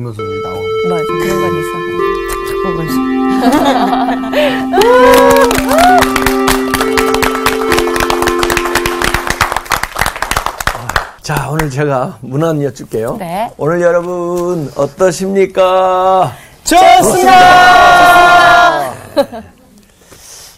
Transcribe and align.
보면서 0.00 0.22
이제 0.22 0.40
나오는 0.42 0.88
맞아, 0.88 1.04
그런 1.04 1.40
건 1.40 1.50
있어. 1.60 1.70
자, 11.22 11.48
오늘 11.50 11.70
제가 11.70 12.18
문안 12.22 12.62
여쭐게요. 12.62 13.16
네. 13.18 13.52
오늘 13.56 13.80
여러분 13.82 14.70
어떠십니까? 14.76 16.32
좋습니다. 16.64 18.92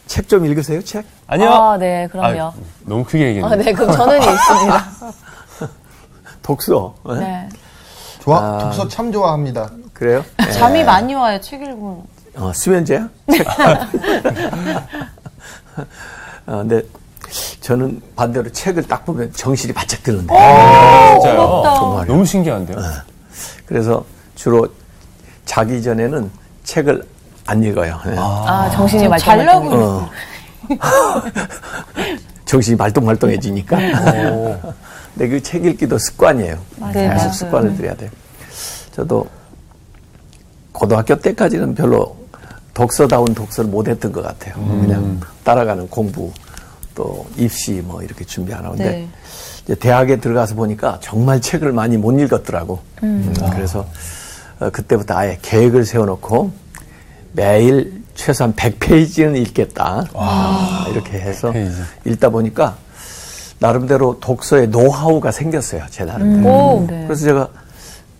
책 0.06 0.29
좀 0.29 0.45
읽으세요, 0.46 0.82
책? 0.84 1.04
아니요. 1.27 1.50
아, 1.50 1.77
네, 1.79 2.06
그럼요. 2.11 2.43
아, 2.43 2.52
너무 2.84 3.04
크게 3.04 3.27
얘기했네. 3.29 3.52
아, 3.52 3.56
네, 3.56 3.72
그럼 3.72 3.93
저는 3.93 4.18
있습니다. 4.18 4.84
독서. 6.43 6.95
예? 7.11 7.14
네. 7.14 7.48
좋아 8.23 8.59
독서 8.61 8.86
참 8.86 9.11
좋아합니다. 9.11 9.68
그래요? 9.93 10.25
잠이 10.52 10.84
많이 10.84 11.13
와요, 11.14 11.40
책 11.40 11.61
읽으면. 11.61 12.04
어, 12.36 12.53
수면제야? 12.54 13.08
책. 13.30 13.44
어, 16.46 16.58
근데 16.58 16.82
저는 17.61 18.00
반대로 18.14 18.50
책을 18.53 18.85
딱 18.85 19.04
보면 19.04 19.32
정신이 19.32 19.72
바짝 19.72 20.03
드는데. 20.04 20.32
진짜요? 20.32 21.63
정말요. 21.77 22.04
너무 22.07 22.25
신기한데요? 22.25 22.79
그래서 23.66 24.04
주로 24.36 24.68
자기 25.44 25.82
전에는 25.82 26.30
책을 26.63 27.02
안 27.46 27.63
읽어요. 27.64 27.99
예. 28.07 28.14
아, 28.16 28.71
정신이 28.72 29.08
말똥 29.08 29.25
자려고 29.25 29.68
말똥. 29.68 29.82
어. 29.82 30.11
정신이 32.47 32.77
말똥말똥해지니까. 32.77 33.77
근데 35.14 35.28
그 35.28 35.41
책 35.41 35.64
읽기도 35.64 35.98
습관이에요. 35.98 36.58
네, 36.92 37.08
계속 37.08 37.14
맞아요. 37.16 37.33
습관을 37.33 37.77
들여야 37.77 37.94
돼요. 37.97 38.11
저도 38.92 39.27
고등학교 40.72 41.19
때까지는 41.19 41.75
별로 41.75 42.16
독서다운 42.75 43.34
독서를 43.34 43.70
못했던 43.70 44.10
것 44.12 44.22
같아요. 44.22 44.55
그냥 44.55 45.20
따라가는 45.44 45.88
공부 45.88 46.33
또 46.94 47.27
입시 47.36 47.72
뭐 47.84 48.02
이렇게 48.02 48.24
준비하나 48.24 48.70
근데 48.70 48.84
네. 48.90 49.08
이제 49.64 49.74
대학에 49.74 50.16
들어가서 50.16 50.55
보니까 50.55 50.98
정말 51.00 51.40
책을 51.40 51.72
많이 51.72 51.96
못 51.96 52.18
읽었더라고. 52.18 52.80
음, 53.02 53.34
그래서 53.52 53.86
어, 54.60 54.70
그때부터 54.70 55.14
아예 55.14 55.38
계획을 55.42 55.84
세워놓고 55.84 56.52
매일 57.33 58.02
최소한 58.14 58.55
100페이지는 58.55 59.36
읽겠다. 59.46 60.05
아, 60.14 60.86
이렇게 60.90 61.18
해서 61.18 61.52
100페이지. 61.52 61.72
읽다 62.06 62.28
보니까 62.30 62.77
나름대로 63.72 64.18
독서의 64.20 64.68
노하우가 64.68 65.30
생겼어요. 65.30 65.82
제 65.91 66.05
나름대로. 66.05 66.48
오. 66.55 66.86
네. 66.88 67.05
그래서 67.06 67.24
제가 67.24 67.48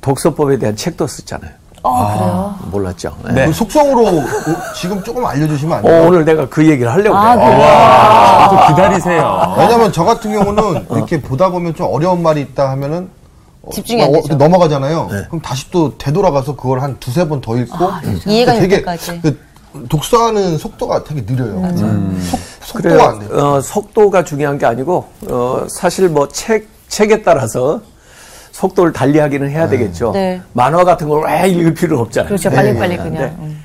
독서법에 0.01 0.59
대한 0.59 0.77
책도 0.77 1.07
썼잖아요. 1.07 1.51
아, 1.85 2.15
그래요? 2.17 2.55
몰랐죠. 2.71 3.17
네. 3.35 3.47
그 3.47 3.53
속성으로 3.53 4.03
오- 4.05 4.23
지금 4.77 5.03
조금 5.03 5.27
알려주시면 5.27 5.79
안 5.79 5.85
어, 5.85 5.89
돼요? 5.89 6.07
오늘 6.07 6.25
내가 6.25 6.48
그 6.48 6.65
얘기를 6.69 6.91
하려고 6.93 7.17
아, 7.17 7.35
그래요. 7.35 7.59
와, 7.59 8.48
좀 8.51 8.69
기다리세요. 8.77 9.55
왜냐면 9.59 9.93
저 9.93 10.05
같은 10.05 10.31
경우는 10.33 10.87
이렇게 10.93 11.20
보다 11.20 11.51
보면 11.51 11.75
좀 11.75 11.89
어려운 11.93 12.23
말이 12.23 12.41
있다 12.41 12.70
하면은 12.70 13.11
어, 13.63 13.70
집중이 13.73 14.01
안 14.01 14.11
어, 14.11 14.13
되죠. 14.13 14.35
넘어가잖아요. 14.37 15.09
네. 15.11 15.23
그럼 15.27 15.41
다시 15.43 15.69
또 15.73 15.98
되돌아가서 15.98 16.55
그걸 16.55 16.81
한 16.83 16.97
두세 17.01 17.27
번 17.27 17.41
더 17.41 17.57
읽고 17.57 17.91
이해가 18.27 18.53
될 18.53 18.61
되게 18.63 18.77
때까지. 18.77 19.20
그 19.20 19.41
독서하는 19.89 20.59
속도가 20.59 21.05
되게 21.05 21.25
느려요. 21.25 21.61
음. 21.62 22.28
속, 22.62 22.77
그래요. 22.78 22.98
속도가 22.98 23.11
안 23.11 23.19
돼요. 23.20 23.39
어, 23.39 23.61
속도가 23.61 24.25
중요한 24.25 24.59
게 24.59 24.67
아니고 24.67 25.09
어, 25.29 25.67
사실 25.70 26.09
뭐 26.09 26.29
책 26.29 26.69
책에 26.89 27.23
따라서 27.23 27.81
속도를 28.53 28.92
달리하기는 28.92 29.48
해야 29.51 29.69
되겠죠. 29.69 30.12
네. 30.12 30.41
만화 30.53 30.84
같은 30.84 31.09
걸 31.09 31.25
왜 31.27 31.48
읽을 31.48 31.73
필요는 31.75 32.03
없잖아요. 32.05 32.29
그렇죠. 32.29 32.51
네. 32.51 32.56
빨리빨리 32.56 32.97
근데, 32.98 33.11
그냥. 33.11 33.37
음. 33.41 33.64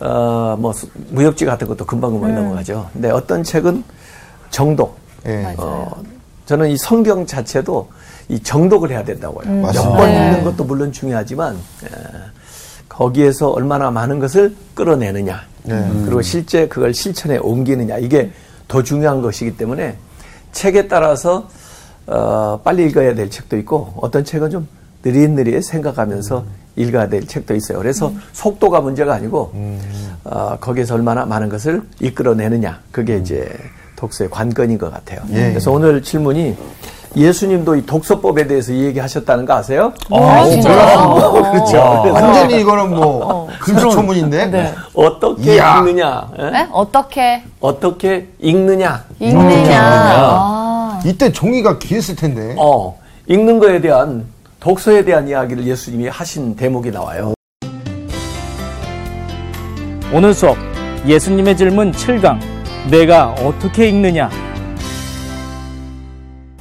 어, 0.00 0.56
뭐 0.58 0.72
수- 0.72 0.88
무협지 1.10 1.44
같은 1.44 1.68
것도 1.68 1.84
금방 1.84 2.10
금방 2.12 2.34
넘어가죠. 2.34 2.88
근데 2.92 3.10
어떤 3.10 3.42
책은 3.44 3.84
정독. 4.50 4.98
예. 5.26 5.54
어, 5.58 5.88
저는 6.46 6.70
이 6.70 6.76
성경 6.76 7.24
자체도 7.26 7.88
이 8.28 8.40
정독을 8.42 8.90
해야 8.90 9.04
된다고요. 9.04 9.46
몇 9.48 9.60
맞습니다. 9.66 9.96
번 9.96 10.06
네. 10.10 10.26
읽는 10.26 10.44
것도 10.44 10.64
물론 10.64 10.90
중요하지만 10.92 11.54
에, 11.54 11.88
거기에서 12.92 13.50
얼마나 13.50 13.90
많은 13.90 14.18
것을 14.18 14.54
끌어내느냐. 14.74 15.40
그리고 16.04 16.20
실제 16.20 16.68
그걸 16.68 16.92
실천에 16.92 17.38
옮기느냐. 17.38 17.98
이게 17.98 18.30
더 18.68 18.82
중요한 18.82 19.22
것이기 19.22 19.56
때문에 19.56 19.96
책에 20.52 20.88
따라서 20.88 21.48
어, 22.06 22.60
빨리 22.62 22.86
읽어야 22.86 23.14
될 23.14 23.30
책도 23.30 23.56
있고 23.58 23.94
어떤 23.96 24.24
책은 24.24 24.50
좀 24.50 24.68
느릿느릿 25.04 25.64
생각하면서 25.64 26.44
읽어야 26.76 27.08
될 27.08 27.26
책도 27.26 27.54
있어요. 27.54 27.78
그래서 27.78 28.12
속도가 28.32 28.80
문제가 28.80 29.14
아니고 29.14 29.52
어, 30.24 30.56
거기에서 30.60 30.94
얼마나 30.94 31.24
많은 31.24 31.48
것을 31.48 31.82
이끌어내느냐. 32.00 32.80
그게 32.90 33.16
이제 33.16 33.48
독서의 33.96 34.28
관건인 34.30 34.76
것 34.76 34.90
같아요. 34.90 35.20
예. 35.30 35.50
그래서 35.50 35.70
오늘 35.70 36.02
질문이 36.02 36.56
예수님도 37.16 37.76
이 37.76 37.86
독서법에 37.86 38.46
대해서 38.46 38.72
얘기하셨다는 38.72 39.44
거 39.44 39.54
아세요? 39.54 39.92
아, 40.10 40.44
진짜요? 40.48 41.32
그렇죠. 41.52 42.00
그래서 42.02 42.12
완전히 42.12 42.60
이거는 42.60 42.94
뭐 42.94 43.48
금수초문인데 43.60 44.74
어떻게 44.94 45.54
이야. 45.54 45.78
읽느냐? 45.78 46.28
예? 46.38 46.50
네? 46.50 46.68
어떻게 46.72 47.42
어떻게 47.60 48.28
읽느냐? 48.38 49.04
읽느냐. 49.20 49.80
아. 49.82 51.00
이때 51.04 51.30
종이가 51.30 51.78
귀했을 51.78 52.16
텐데. 52.16 52.54
어, 52.58 52.98
읽는 53.26 53.58
거에 53.58 53.80
대한 53.80 54.26
독서에 54.60 55.04
대한 55.04 55.28
이야기를 55.28 55.66
예수님이 55.66 56.08
하신 56.08 56.56
대목이 56.56 56.90
나와요. 56.90 57.34
오늘 60.12 60.34
수업 60.34 60.56
예수님의 61.06 61.56
질문 61.56 61.90
7강 61.92 62.38
내가 62.90 63.30
어떻게 63.40 63.88
읽느냐 63.88 64.30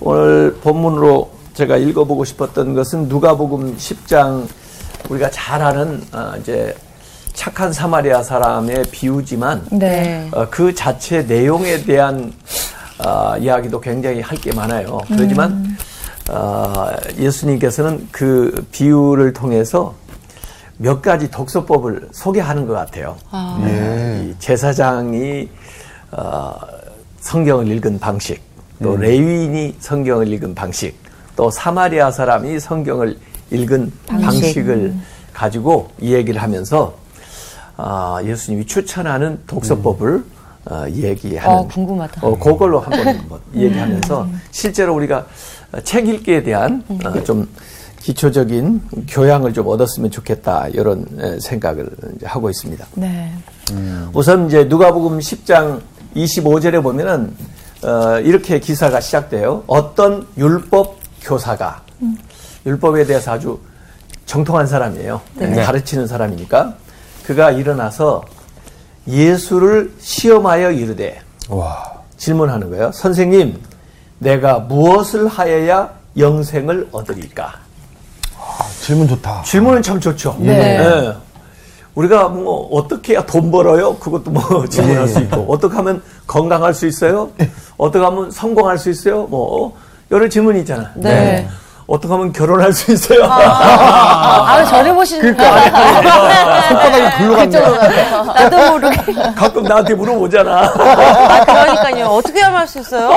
오늘 0.01 0.55
본문으로 0.61 1.29
제가 1.53 1.77
읽어보고 1.77 2.25
싶었던 2.25 2.73
것은 2.73 3.07
누가복음 3.07 3.77
10장 3.77 4.47
우리가 5.09 5.29
잘 5.29 5.61
아는 5.61 6.01
어, 6.11 6.33
이제 6.39 6.75
착한 7.33 7.71
사마리아 7.71 8.23
사람의 8.23 8.85
비유지만 8.91 9.67
네. 9.71 10.27
어, 10.31 10.47
그 10.49 10.73
자체 10.73 11.21
내용에 11.23 11.83
대한 11.83 12.33
어, 13.05 13.35
이야기도 13.37 13.79
굉장히 13.79 14.21
할 14.21 14.37
게 14.37 14.53
많아요. 14.53 14.99
그렇지만 15.07 15.77
어, 16.29 16.87
예수님께서는 17.17 18.07
그 18.11 18.65
비유를 18.71 19.33
통해서 19.33 19.93
몇 20.77 21.01
가지 21.01 21.29
독서법을 21.29 22.09
소개하는 22.11 22.65
것 22.65 22.73
같아요. 22.73 23.17
예. 23.67 24.29
이 24.29 24.35
제사장이 24.39 25.47
어, 26.11 26.53
성경을 27.19 27.67
읽은 27.67 27.99
방식, 27.99 28.41
또 28.81 28.97
레위인이 28.97 29.75
성경을 29.79 30.27
읽은 30.29 30.55
방식, 30.55 30.95
또 31.35 31.49
사마리아 31.49 32.11
사람이 32.11 32.59
성경을 32.59 33.17
읽은 33.51 33.91
방식. 34.07 34.57
을 34.69 34.93
가지고 35.33 35.89
이 35.99 36.13
얘기를 36.13 36.41
하면서 36.41 36.93
아, 37.77 38.19
예수님이 38.23 38.65
추천하는 38.65 39.39
독서법을 39.47 40.23
어, 40.65 40.85
얘기하는 40.89 41.57
어, 41.57 41.67
궁금하다. 41.67 42.27
어, 42.27 42.37
그걸로 42.37 42.79
한번 42.79 43.27
뭐 43.27 43.41
얘기하면서 43.55 44.27
실제로 44.51 44.93
우리가 44.95 45.25
책 45.83 46.07
읽기에 46.07 46.43
대한 46.43 46.83
어, 47.03 47.23
좀 47.23 47.47
기초적인 47.99 48.81
교양을 49.07 49.53
좀 49.53 49.67
얻었으면 49.67 50.11
좋겠다 50.11 50.67
이런 50.69 51.05
에, 51.19 51.39
생각을 51.39 51.89
이제 52.15 52.25
하고 52.25 52.49
있습니다. 52.49 52.85
네. 52.95 53.31
우선 54.13 54.47
이제 54.47 54.65
누가복음 54.65 55.19
10장 55.19 55.81
25절에 56.15 56.83
보면은 56.83 57.33
어, 57.83 58.19
이렇게 58.19 58.59
기사가 58.59 58.99
시작돼요. 58.99 59.63
어떤 59.67 60.27
율법 60.37 60.97
교사가 61.21 61.81
율법에 62.65 63.05
대해서 63.05 63.31
아주 63.31 63.59
정통한 64.25 64.67
사람이에요. 64.67 65.21
가르치는 65.63 66.07
사람이니까 66.07 66.75
그가 67.25 67.51
일어나서 67.51 68.23
예수를 69.07 69.93
시험하여 69.99 70.71
이르되 70.71 71.19
질문하는 72.17 72.69
거예요. 72.69 72.91
선생님, 72.91 73.59
내가 74.19 74.59
무엇을 74.59 75.27
하여야 75.27 75.89
영생을 76.17 76.89
얻으리까? 76.91 77.53
질문 78.81 79.07
좋다. 79.07 79.41
질문은 79.43 79.81
참 79.81 79.99
좋죠. 79.99 80.35
네. 80.39 80.77
예. 80.79 81.13
우리가 81.95 82.29
뭐 82.29 82.69
어떻게 82.71 83.13
해야 83.13 83.25
돈 83.25 83.51
벌어요? 83.51 83.95
그것도 83.97 84.31
뭐 84.31 84.65
질문할 84.69 85.07
수 85.07 85.19
있고 85.19 85.45
어떻게 85.49 85.75
하면 85.75 86.01
건강할 86.27 86.73
수 86.73 86.87
있어요? 86.87 87.29
어떻게 87.77 88.03
하면 88.03 88.31
성공할 88.31 88.77
수 88.77 88.89
있어요? 88.89 89.23
뭐 89.23 89.75
여러 90.11 90.27
질문이 90.29 90.59
있잖아. 90.61 90.91
네. 90.95 91.47
어떻게 91.87 92.13
하면 92.13 92.31
결혼할 92.31 92.71
수 92.71 92.93
있어요? 92.93 93.25
아, 93.25 94.63
저를 94.63 94.93
보시는 94.95 95.35
거야. 95.35 96.61
손바닥이 96.69 97.17
굴러갔네. 97.17 98.09
나도 98.33 98.71
모르게. 98.71 99.13
가끔 99.35 99.63
나한테 99.63 99.93
물어보잖아. 99.95 100.61
아, 100.61 101.43
그러니까요. 101.45 102.05
어떻게 102.07 102.39
하면 102.41 102.59
할 102.59 102.67
수 102.67 102.79
있어요? 102.79 103.09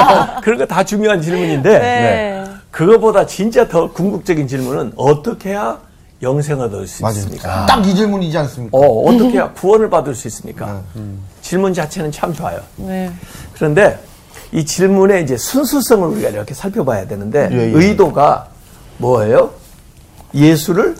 그런 0.42 0.58
거다 0.58 0.82
중요한 0.84 1.20
질문인데 1.20 1.78
네. 1.78 2.44
그거보다 2.70 3.26
진짜 3.26 3.68
더 3.68 3.90
궁극적인 3.92 4.48
질문은 4.48 4.92
어떻게 4.96 5.50
해야 5.50 5.76
영생을 6.22 6.66
얻을 6.66 6.86
수 6.86 7.02
맞아요. 7.02 7.16
있습니까? 7.18 7.66
딱이 7.66 7.94
질문이지 7.94 8.36
않습니까? 8.38 8.76
어, 8.78 9.00
어떻게 9.08 9.32
해야 9.32 9.52
구원을 9.54 9.90
받을 9.90 10.14
수 10.14 10.26
있습니까? 10.28 10.80
질문 11.42 11.74
자체는 11.74 12.10
참 12.12 12.32
좋아요. 12.32 12.60
네. 12.76 13.12
그런데 13.54 13.98
이 14.52 14.64
질문의 14.64 15.22
이제 15.24 15.36
순수성을 15.36 16.08
우리가 16.08 16.28
이렇게 16.30 16.54
살펴봐야 16.54 17.06
되는데 17.06 17.48
예, 17.52 17.56
예. 17.56 17.72
의도가 17.74 18.46
뭐예요? 18.98 19.50
예수를 20.32 20.96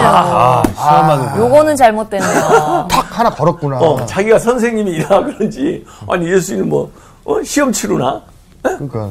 아, 0.00 0.62
시험하는 0.74 1.38
요거는 1.38 1.76
잘못됐네요. 1.76 2.86
탁 2.90 3.18
하나 3.18 3.30
걸었구나. 3.30 3.78
어, 3.78 4.04
자기가 4.06 4.38
선생님이라 4.38 5.24
그런지 5.24 5.84
아니 6.08 6.30
예수님 6.30 6.68
뭐 6.68 6.90
어, 7.24 7.42
시험 7.42 7.70
치르나? 7.72 8.22
그러니까 8.62 9.10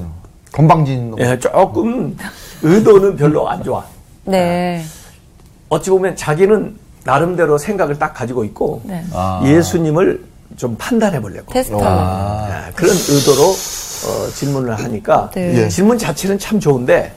건방진 0.52 1.12
놈. 1.12 1.20
예, 1.20 1.38
조금 1.40 2.18
의도는 2.62 3.16
별로 3.16 3.48
안 3.50 3.64
좋아. 3.64 3.84
네. 4.28 4.84
어찌 5.70 5.90
보면 5.90 6.16
자기는 6.16 6.76
나름대로 7.04 7.58
생각을 7.58 7.98
딱 7.98 8.14
가지고 8.14 8.44
있고 8.44 8.82
네. 8.86 9.04
아. 9.14 9.42
예수님을 9.46 10.24
좀 10.58 10.76
판단해 10.78 11.22
보려고 11.22 11.52
테스트. 11.54 11.76
아, 11.82 12.70
그런 12.76 12.96
의도로 12.96 13.50
어, 13.50 14.30
질문을 14.34 14.78
하니까 14.78 15.32
네. 15.34 15.64
예. 15.64 15.68
질문 15.70 15.98
자체는 15.98 16.38
참 16.40 16.60
좋은데 16.60 17.14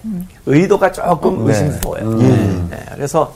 의도가 0.46 0.92
조금 0.92 1.44
네. 1.44 1.52
의심스러워요. 1.52 2.16
네, 2.18 2.86
그래서 2.94 3.34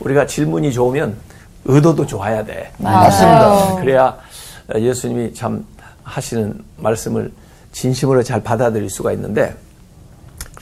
우리가 0.00 0.26
질문이 0.26 0.72
좋으면 0.72 1.16
의도도 1.64 2.06
좋아야 2.06 2.44
돼. 2.44 2.72
맞습니다. 2.78 3.76
그래야 3.76 4.16
예수님이 4.74 5.32
참 5.34 5.64
하시는 6.02 6.60
말씀을 6.76 7.30
진심으로 7.72 8.22
잘 8.22 8.42
받아들일 8.42 8.90
수가 8.90 9.12
있는데 9.12 9.54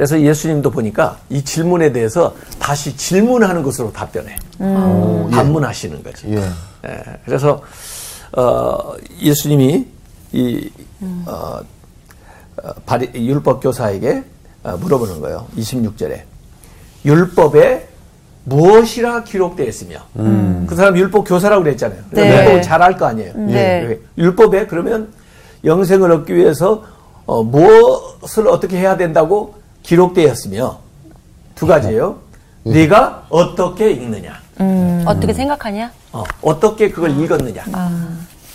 그래서 0.01 0.19
예수님도 0.19 0.71
보니까 0.71 1.19
이 1.29 1.45
질문에 1.45 1.93
대해서 1.93 2.35
다시 2.59 2.97
질문하는 2.97 3.63
것으로 3.63 3.93
답변해. 3.93 4.35
오, 4.59 5.27
예. 5.27 5.31
반문하시는 5.31 6.03
거지. 6.03 6.27
예. 6.31 6.37
예, 6.87 7.03
그래서 7.27 7.63
어, 8.33 8.95
예수님이 9.21 9.87
이 10.33 10.71
어, 11.27 11.61
어, 12.63 12.73
바리, 12.87 13.11
율법 13.15 13.63
교사에게 13.63 14.25
어, 14.63 14.79
물어보는 14.79 15.21
거예요. 15.21 15.47
26절에 15.59 16.23
율법에 17.05 17.87
무엇이라 18.45 19.25
기록되어 19.25 19.67
있으며 19.67 19.99
그 20.15 20.77
사람 20.77 20.97
율법 20.97 21.29
교사라고 21.29 21.63
그랬잖아요. 21.63 22.01
네. 22.13 22.39
율법을 22.39 22.63
잘알거 22.63 23.05
아니에요. 23.05 23.35
네. 23.37 23.87
예. 23.87 24.01
율법에 24.17 24.67
그러면 24.67 25.13
영생을 25.63 26.11
얻기 26.11 26.35
위해서 26.35 26.85
어, 27.27 27.43
무엇을 27.43 28.49
어떻게 28.49 28.79
해야 28.79 28.97
된다고 28.97 29.60
기록되었으며 29.95 30.79
두 31.57 31.67
가지예요. 31.67 32.19
네가 32.63 33.27
어떻게 33.29 33.91
읽느냐. 33.91 34.35
어떻게 35.05 35.33
생각하냐? 35.33 35.91
어, 36.13 36.23
어떻게 36.43 36.91
그걸 36.91 37.19
읽었느냐. 37.21 37.65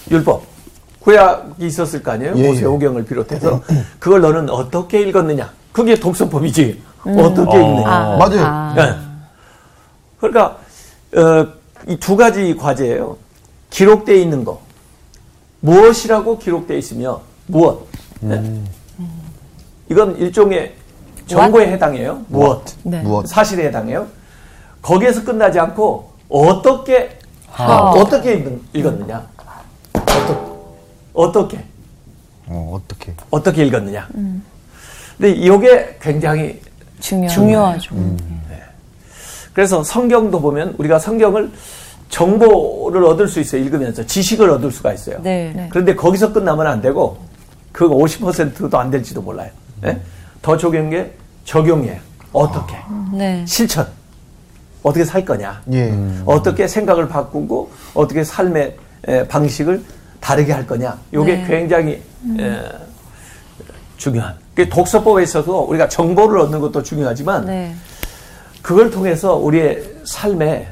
율법. 0.09 0.43
구약이 1.01 1.67
있었을 1.67 2.01
거 2.01 2.11
아니에요? 2.11 2.33
예, 2.37 2.47
모세오경을 2.47 3.03
비롯해서 3.03 3.61
그걸 3.99 4.21
너는 4.21 4.49
어떻게 4.49 5.01
읽었느냐. 5.01 5.51
그게 5.73 5.95
독서법이지. 5.99 6.81
어떻게 7.01 7.57
읽느냐. 7.57 8.17
맞아요. 8.17 8.75
예. 8.79 8.95
그러니까 10.19 10.57
어, 11.17 11.47
이 11.87 11.97
두 11.97 12.15
가지 12.15 12.55
과제예요. 12.55 13.17
기록되어 13.71 14.15
있는 14.15 14.45
거. 14.45 14.61
무엇이라고 15.59 16.39
기록되어 16.39 16.77
있으며 16.77 17.21
무엇. 17.47 17.87
예. 18.23 18.41
이건 19.89 20.17
일종의 20.17 20.73
정보에 21.27 21.71
해당해요. 21.71 22.21
무엇. 22.27 22.63
네. 22.83 23.01
무엇? 23.01 23.27
사실에 23.27 23.65
해당해요. 23.67 24.07
거기에서 24.81 25.23
끝나지 25.23 25.59
않고 25.59 26.11
어떻게 26.29 27.17
어, 27.57 27.91
어떻게 27.97 28.33
읽- 28.33 28.61
읽었느냐. 28.73 29.25
어떠, 29.93 30.65
어떻게 31.13 31.59
어, 32.47 32.71
어떻게. 32.75 33.13
어떻게 33.31 33.65
읽었느냐. 33.65 34.07
근데 35.17 35.31
이게 35.31 35.97
굉장히 36.01 36.61
중요. 36.99 37.27
중요하죠. 37.27 37.95
그래서 39.53 39.83
성경도 39.83 40.41
보면 40.41 40.75
우리가 40.77 40.99
성경을 40.99 41.49
정보를 42.09 43.03
얻을 43.05 43.27
수 43.27 43.39
있어요. 43.39 43.61
읽으면서 43.63 44.05
지식을 44.05 44.49
얻을 44.49 44.71
수가 44.71 44.93
있어요. 44.93 45.17
네. 45.23 45.51
네. 45.55 45.67
그런데 45.71 45.95
거기서 45.95 46.33
끝나면 46.33 46.67
안 46.67 46.81
되고 46.81 47.17
그 47.71 47.87
50%도 47.87 48.77
안 48.77 48.91
될지도 48.91 49.21
몰라요. 49.21 49.49
예? 49.85 49.99
더 50.45 50.55
적용한 50.55 50.91
게 50.91 51.11
적용이에요. 51.43 51.99
어떻게 52.31 52.75
네. 53.11 53.43
실천 53.47 53.87
어떻게 54.83 55.03
살 55.03 55.25
거냐. 55.25 55.63
예. 55.73 55.91
어떻게 56.23 56.67
생각을 56.67 57.07
바꾸고 57.07 57.71
어떻게 57.95 58.23
삶의 58.23 58.77
에, 59.07 59.27
방식을 59.27 59.83
다르게 60.19 60.53
할 60.53 60.67
거냐. 60.67 60.99
이게 61.11 61.23
네. 61.37 61.45
굉장히 61.47 61.93
에, 62.39 62.61
중요한. 63.97 64.35
그 64.53 64.69
독서법에 64.69 65.23
있어서 65.23 65.61
우리가 65.61 65.89
정보를 65.89 66.39
얻는 66.41 66.59
것도 66.59 66.83
중요하지만 66.83 67.47
네. 67.47 67.75
그걸 68.61 68.91
통해서 68.91 69.35
우리의 69.37 69.83
삶에 70.05 70.67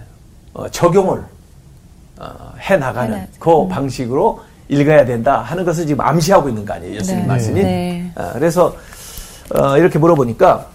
어, 0.54 0.69
적용을 0.69 1.24
어, 2.19 2.54
해 2.60 2.78
나가는. 2.78 3.26
그 3.40 3.68
방식으로 3.68 4.40
읽어야 4.69 5.04
된다 5.04 5.40
하는 5.40 5.66
것을 5.66 5.88
지금 5.88 6.06
암시하고 6.06 6.48
있는 6.50 6.64
거 6.64 6.76
아니에요, 6.76 6.96
예수님 6.98 7.22
네. 7.22 7.28
말씀이. 7.28 7.64
네. 7.64 8.12
어, 8.16 8.30
그래서 8.34 8.76
어, 9.54 9.78
이렇게 9.78 10.00
물어보니까 10.00 10.68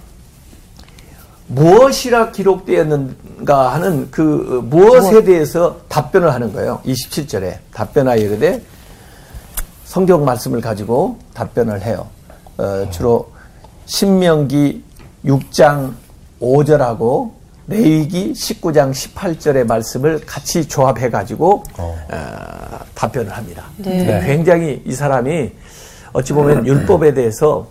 무엇이라 1.49 2.31
기록되었는가 2.31 3.75
하는 3.75 4.11
그 4.11 4.59
어, 4.59 4.63
무엇에 4.63 5.25
대해서 5.25 5.81
답변을 5.89 6.33
하는 6.33 6.53
거예요. 6.53 6.81
27절에 6.85 7.59
답변하여 7.73 8.19
이르되 8.19 8.63
성경 9.85 10.25
말씀을 10.25 10.61
가지고 10.61 11.19
답변을 11.35 11.83
해요. 11.83 12.07
어, 12.59 12.89
주로 12.91 13.31
신명기 13.87 14.85
6장 15.25 15.93
5절하고 16.41 17.31
레위기 17.67 18.33
19장 18.33 18.93
18절의 18.93 19.67
말씀을 19.67 20.21
같이 20.25 20.67
조합해 20.69 21.11
가지고 21.11 21.65
어, 21.79 21.97
답변을 22.95 23.31
합니다. 23.33 23.65
네. 23.79 24.23
굉장히 24.25 24.83
이 24.87 24.93
사람이 24.93 25.51
어찌 26.13 26.33
보면 26.33 26.67
율법에 26.67 27.15
대해서 27.15 27.67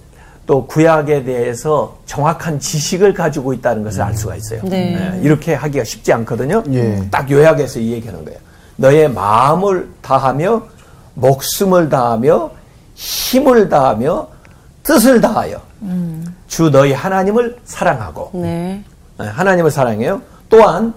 또 0.48 0.66
구약에 0.66 1.26
대해서 1.26 1.98
정확한 2.06 2.60
지식을 2.60 3.14
가지고 3.14 3.54
있다는 3.54 3.84
것을 3.84 4.02
알 4.02 4.16
수가 4.16 4.38
있어요. 4.38 4.62
네. 4.64 4.98
예, 4.98 5.22
이렇게 5.22 5.54
하기가 5.54 5.84
쉽지 5.84 6.14
않거든요. 6.14 6.64
예. 6.72 7.06
딱 7.12 7.30
요약해서 7.30 7.80
이 7.80 7.92
얘기하는 7.92 8.24
거예요. 8.24 8.40
너의 8.78 9.12
마음을 9.12 9.90
다하며 10.02 10.64
목숨을 11.16 11.90
다하며 11.90 12.52
힘을 12.96 13.68
다하며 13.68 14.28
뜻을 14.84 15.20
다하여 15.20 15.62
주 16.48 16.70
너희 16.70 16.94
하나님을 16.94 17.58
사랑하고 17.66 18.32
네. 18.36 18.82
예, 19.22 19.24
하나님을 19.26 19.70
사랑해요. 19.70 20.22
또한 20.50 20.94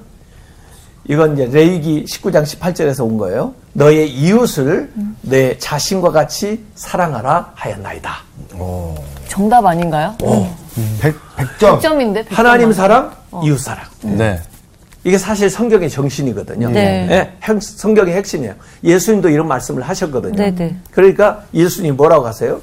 이건 1.08 1.34
이제 1.34 1.46
레위기 1.46 2.04
19장 2.04 2.44
18절에서 2.44 3.04
온 3.04 3.18
거예요. 3.18 3.52
너의 3.72 4.12
이웃을 4.12 4.92
내 5.22 5.58
자신과 5.58 6.12
같이 6.12 6.64
사랑하라 6.76 7.50
하였나이다. 7.56 8.14
정답 9.30 9.64
아닌가요? 9.64 10.14
백, 11.00 11.14
백점. 11.36 11.78
100점인데? 11.78 12.24
하나님 12.28 12.72
사랑, 12.72 13.12
이웃 13.44 13.58
사랑. 13.58 13.84
네. 14.02 14.40
이게 15.04 15.16
사실 15.16 15.48
성경의 15.48 15.88
정신이거든요. 15.88 16.68
네. 16.70 17.06
예, 17.10 17.32
핵- 17.44 17.62
성경의 17.62 18.14
핵심이에요. 18.16 18.54
예수님도 18.82 19.28
이런 19.30 19.46
말씀을 19.46 19.82
하셨거든요. 19.84 20.34
네, 20.34 20.52
네. 20.54 20.76
그러니까 20.90 21.44
예수님 21.54 21.96
뭐라고 21.96 22.26
하세요? 22.26 22.60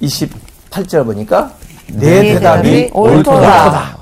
28절 0.00 1.04
보니까 1.04 1.52
내네 1.88 2.34
대답이 2.34 2.70
대답이 2.70 2.90
옳도다. 2.94 3.98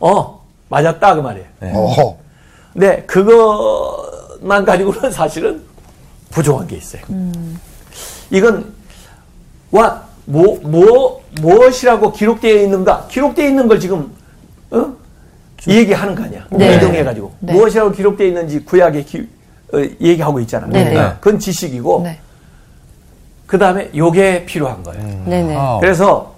어, 0.00 0.44
맞았다 0.68 1.14
그 1.14 1.20
말이에요. 1.22 1.46
어허. 1.62 2.16
근데 2.74 3.02
그것만 3.06 4.64
가지고는 4.66 5.10
사실은 5.10 5.62
부족한 6.30 6.66
게 6.66 6.76
있어요. 6.76 7.02
이건 8.30 8.72
와, 9.70 10.02
뭐, 10.26 10.58
뭐, 10.62 11.22
무엇이라고 11.40 12.12
기록되어 12.12 12.62
있는가? 12.62 13.06
기록되어 13.10 13.46
있는 13.46 13.68
걸 13.68 13.80
지금, 13.80 14.10
어? 14.70 14.92
이 15.66 15.76
얘기하는 15.76 16.14
거 16.14 16.24
아니야. 16.24 16.46
네. 16.50 16.76
이동해가지고. 16.76 17.32
네. 17.40 17.52
무엇이라고 17.52 17.92
기록되어 17.92 18.26
있는지 18.26 18.64
구약에 18.64 19.02
기, 19.02 19.28
어, 19.72 19.78
얘기하고 20.00 20.40
있잖아. 20.40 20.66
네, 20.66 20.84
네. 20.84 21.12
그건 21.20 21.38
지식이고, 21.38 22.02
네. 22.04 22.18
그 23.46 23.58
다음에 23.58 23.90
요게 23.94 24.46
필요한 24.46 24.82
거예요. 24.82 25.02
네네. 25.26 25.56
아, 25.56 25.78
그래서 25.80 26.34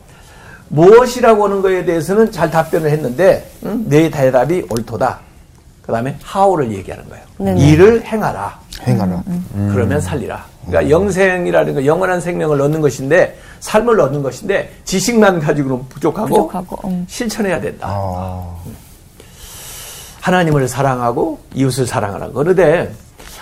무엇이라고 0.68 1.44
하는 1.44 1.62
거에 1.62 1.84
대해서는 1.84 2.32
잘 2.32 2.50
답변을 2.50 2.90
했는데 2.90 3.48
응? 3.64 3.84
내 3.88 4.10
대답이 4.10 4.66
옳도다. 4.68 5.20
그 5.82 5.92
다음에 5.92 6.16
how를 6.34 6.72
얘기하는 6.72 7.08
거예요. 7.08 7.24
네네. 7.38 7.60
일을 7.60 8.04
행하라. 8.04 8.58
행하라. 8.86 9.22
그러면 9.72 10.00
살리라. 10.00 10.44
그러니까 10.66 10.90
영생이라는 10.90 11.74
거 11.74 11.86
영원한 11.86 12.20
생명을 12.20 12.60
얻는 12.60 12.80
것인데 12.80 13.38
삶을 13.60 14.00
얻는 14.00 14.22
것인데 14.22 14.72
지식만 14.84 15.40
가지고는 15.40 15.88
부족하고, 15.88 16.28
부족하고, 16.28 16.88
음. 16.88 17.06
실천해야 17.08 17.60
된다. 17.60 17.86
아. 17.88 18.56
하나님을 20.20 20.66
사랑하고 20.66 21.38
이웃을 21.54 21.86
사랑하는 21.86 22.32
거. 22.32 22.42
그런데 22.42 22.92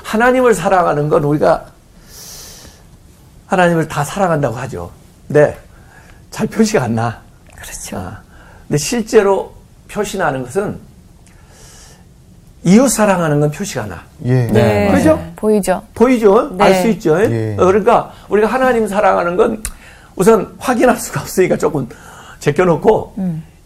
하나님을 0.02 0.54
사랑하는 0.54 1.08
건 1.08 1.24
우리가 1.24 1.64
하나님을 3.46 3.88
다 3.88 4.04
사랑한다고 4.04 4.54
하죠. 4.56 4.90
근데 5.26 5.58
잘 6.30 6.46
표시가 6.46 6.82
안 6.82 6.94
나. 6.94 7.22
그렇죠. 7.54 7.96
아, 7.96 8.20
근데 8.68 8.76
실제로 8.76 9.54
표시나는 9.88 10.44
것은 10.44 10.78
이웃 12.64 12.88
사랑하는 12.88 13.40
건 13.40 13.50
표시가 13.50 13.86
나. 13.86 14.02
예. 14.24 14.46
네. 14.46 14.90
그죠? 14.92 15.22
보이죠? 15.36 15.82
보이죠? 15.94 16.50
네. 16.56 16.64
알수 16.64 16.88
있죠? 16.88 17.20
예. 17.20 17.54
어, 17.58 17.66
그러니까 17.66 18.12
우리가 18.28 18.48
하나님 18.48 18.86
사랑하는 18.88 19.36
건 19.36 19.62
우선 20.16 20.54
확인할 20.58 20.96
수가 20.96 21.20
없으니까 21.20 21.56
조금 21.58 21.88
제껴놓고 22.40 23.14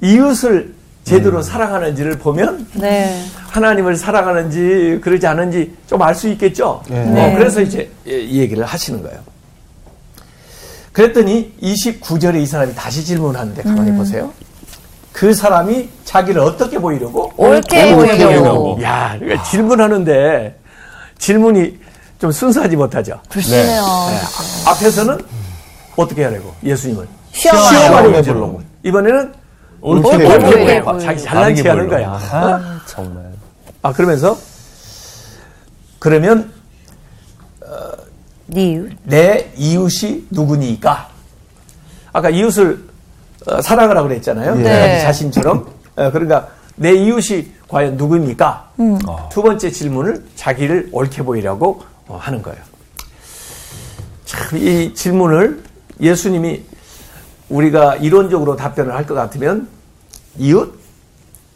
이웃을 0.01 0.75
제대로 1.05 1.41
사랑하는지를 1.43 2.19
보면 2.19 2.67
네. 2.75 3.23
하나님을 3.49 3.97
사랑하는지 3.97 5.01
그러지 5.03 5.27
않은지 5.27 5.75
좀 5.87 6.03
알 6.03 6.15
수 6.15 6.29
있겠죠? 6.29 6.83
네. 6.89 7.33
어, 7.33 7.37
그래서 7.39 7.61
이제 7.63 7.91
이 8.05 8.41
얘기를 8.41 8.65
하시는 8.65 9.03
거예요. 9.03 9.19
그랬더니 10.93 11.55
29절에 11.63 12.37
이 12.43 12.47
사람이 12.47 12.75
다시 12.75 13.05
질문하는데 13.05 13.63
가만히 13.63 13.93
보세요. 13.93 14.33
그 15.19 15.35
사람이 15.35 15.89
자기를 16.05 16.41
어떻게 16.41 16.79
보이려고? 16.79 17.33
옳게 17.37 17.93
보이려고. 17.93 18.79
야, 18.85 19.17
그러니까 19.19 19.43
질문하는데 19.51 20.57
질문이 21.19 21.77
좀 22.21 22.31
순수하지 22.31 22.77
못하죠. 22.77 23.21
불신해요. 23.29 23.83
네. 23.83 24.71
앞에서는 24.71 25.19
어떻게 25.97 26.23
하려고? 26.23 26.55
예수님을 26.63 27.09
시험하려고. 27.33 28.23
질문. 28.23 28.65
이번에는 28.85 29.33
옳게 29.81 30.09
옳게 30.09 30.39
보이려고. 30.39 31.01
자기 31.01 31.21
잘난 31.21 31.53
체 31.57 31.69
하는 31.69 31.89
거야. 31.89 32.11
아, 32.13 32.81
정말. 32.87 33.25
아 33.83 33.93
그러면서 33.93 34.39
그러면 35.99 36.53
네 38.47 38.71
이웃. 38.71 38.93
내 39.03 39.53
이웃이 39.57 40.27
누구니까? 40.31 41.09
아까 42.13 42.31
이웃을 42.31 42.75
어, 42.75 42.88
사랑하라고 43.63 44.09
그랬잖아요. 44.09 44.51
예. 44.61 44.63
자기 44.63 44.65
네. 44.65 45.01
자신처럼. 45.01 45.67
어, 45.97 46.11
그러니까 46.11 46.49
내 46.77 46.93
이웃이 46.93 47.53
과연 47.69 47.97
누구입니까? 47.97 48.71
음. 48.81 48.99
두 49.31 49.43
번째 49.43 49.71
질문을 49.71 50.25
자기를 50.37 50.89
옳게 50.93 51.23
보이려고 51.23 51.83
어, 52.07 52.17
하는 52.21 52.41
거예요. 52.43 52.59
참 54.25 54.59
이 54.59 54.93
질문을 54.95 55.63
예수님이 56.01 56.63
우리가 57.49 57.97
이론적으로 57.97 58.57
답변을 58.57 58.95
할 58.95 59.07
것 59.07 59.15
같으면 59.15 59.69
이웃? 60.37 60.79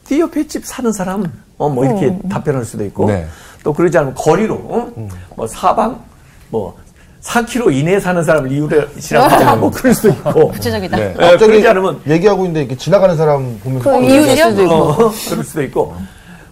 네 0.08 0.20
옆에 0.20 0.46
집 0.46 0.64
사는 0.66 0.90
사람? 0.92 1.24
어, 1.58 1.68
뭐 1.68 1.84
이렇게 1.84 2.18
답변할 2.28 2.64
수도 2.64 2.84
있고 2.86 3.06
네. 3.06 3.26
또 3.62 3.72
그러지 3.72 3.96
않으면 3.98 4.14
거리로 4.14 4.54
어? 4.54 5.08
뭐 5.36 5.46
사방 5.46 6.02
뭐 6.50 6.76
4km 7.22 7.72
이내에 7.74 8.00
사는 8.00 8.22
사람을 8.22 8.50
이웃이라고 8.50 9.28
하자 9.28 9.56
뭐 9.56 9.70
그럴 9.70 9.94
수도 9.94 10.08
있고 10.08 10.48
구체적이다. 10.48 10.96
네. 10.96 11.14
예, 11.16 11.20
갑자기 11.20 11.46
그러지 11.46 11.68
않으면 11.68 12.00
얘기하고 12.06 12.42
있는데 12.42 12.60
이렇게 12.60 12.76
지나가는 12.76 13.16
사람 13.16 13.58
보면 13.60 13.80
그 13.80 13.90
어, 13.90 14.00
이웃일 14.00 14.36
수도 14.36 14.62
있고. 14.62 14.74
어, 14.74 15.12
그럴 15.30 15.44
수도 15.44 15.62
있고 15.62 15.96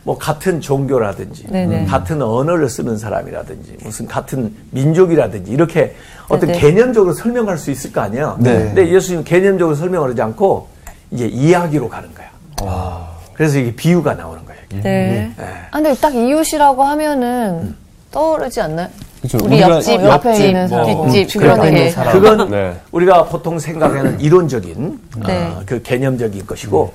뭐 0.02 0.16
같은 0.16 0.60
종교라든지 0.60 1.46
네네. 1.48 1.86
같은 1.86 2.22
언어를 2.22 2.68
쓰는 2.68 2.96
사람이라든지 2.96 3.76
무슨 3.82 4.06
같은 4.06 4.54
민족이라든지 4.70 5.50
이렇게 5.50 5.94
어떤 6.28 6.48
네네. 6.48 6.58
개념적으로 6.60 7.12
설명할 7.12 7.58
수 7.58 7.70
있을 7.70 7.92
거 7.92 8.00
아니에요. 8.00 8.36
네. 8.38 8.72
근데 8.72 8.88
예수님은 8.92 9.24
개념적으로 9.24 9.74
설명을 9.74 10.10
하지 10.10 10.22
않고 10.22 10.68
이제 11.10 11.26
이야기로 11.26 11.88
가는 11.88 12.08
거야. 12.14 13.10
그래서 13.34 13.58
이게 13.58 13.74
비유가 13.74 14.14
나오는 14.14 14.44
거예요. 14.44 14.60
이게. 14.70 14.80
네. 14.82 15.32
아, 15.70 15.76
근데 15.80 15.94
딱 15.94 16.14
이웃이라고 16.14 16.82
하면은 16.82 17.74
떠오르지 18.10 18.60
않나요? 18.60 18.88
그쵸. 19.22 19.38
우리 19.42 19.60
옆집, 19.60 20.00
어, 20.00 20.04
옆에 20.04 20.46
있는 20.48 20.68
뭐, 20.68 20.84
사람, 20.84 21.04
뒷집, 21.10 21.28
주변에 21.28 21.52
그런 21.54 21.66
있는 21.68 21.84
게. 21.84 21.90
사람. 21.90 22.12
그건 22.12 22.50
네. 22.50 22.80
우리가 22.90 23.24
보통 23.26 23.58
생각하는 23.58 24.18
이론적인 24.20 25.00
네. 25.26 25.46
어, 25.46 25.62
그 25.66 25.82
개념적인 25.82 26.46
것이고 26.46 26.92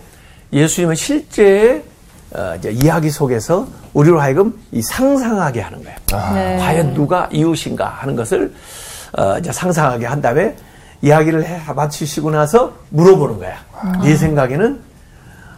예수님은 0.51 0.95
실제 0.95 1.83
어, 2.33 2.55
이제 2.57 2.71
이야기 2.71 3.09
속에서 3.09 3.67
우리로 3.93 4.19
하여금 4.19 4.59
이 4.71 4.81
상상하게 4.81 5.61
하는 5.61 5.83
거예요. 5.83 6.33
네. 6.33 6.57
과연 6.57 6.93
누가 6.93 7.29
이웃인가 7.31 7.85
하는 7.87 8.15
것을 8.15 8.53
어, 9.17 9.37
이제 9.37 9.51
상상하게 9.51 10.05
한 10.05 10.21
다음에 10.21 10.55
이야기를 11.01 11.45
해 11.45 11.61
마치시고 11.73 12.31
나서 12.31 12.73
물어보는 12.89 13.37
거야. 13.37 13.55
네 14.01 14.15
생각에는 14.15 14.79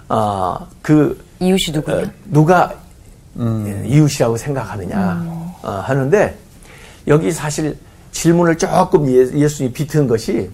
어, 0.09 0.67
그 0.81 1.23
이웃이 1.39 1.73
누구냐? 1.73 1.97
어, 1.97 2.03
누가 2.25 2.73
예, 3.39 3.87
이웃이라고 3.87 4.35
생각하느냐 4.35 5.23
어, 5.25 5.46
하는데 5.71 6.37
여기 7.07 7.31
사실 7.31 7.77
질문을 8.11 8.57
조금 8.57 9.07
예, 9.09 9.13
예수님이 9.13 9.73
비튼 9.73 10.07
것이 10.07 10.49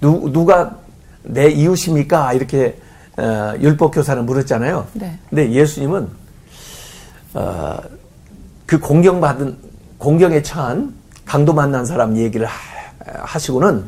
누, 0.00 0.30
누가 0.32 0.76
내 1.22 1.48
이웃입니까? 1.48 2.32
이렇게 2.32 2.78
어, 3.16 3.54
율법 3.60 3.94
교사는 3.94 4.24
물었잖아요. 4.24 4.86
네. 4.94 5.18
근데 5.28 5.50
예수님은 5.50 6.08
어, 7.34 7.78
그 8.64 8.78
공경받은 8.78 9.56
공경에 9.98 10.42
처한 10.42 10.94
강도 11.24 11.52
만난 11.52 11.84
사람 11.84 12.16
얘기를 12.16 12.46
하, 12.46 12.52
하시고는 13.24 13.84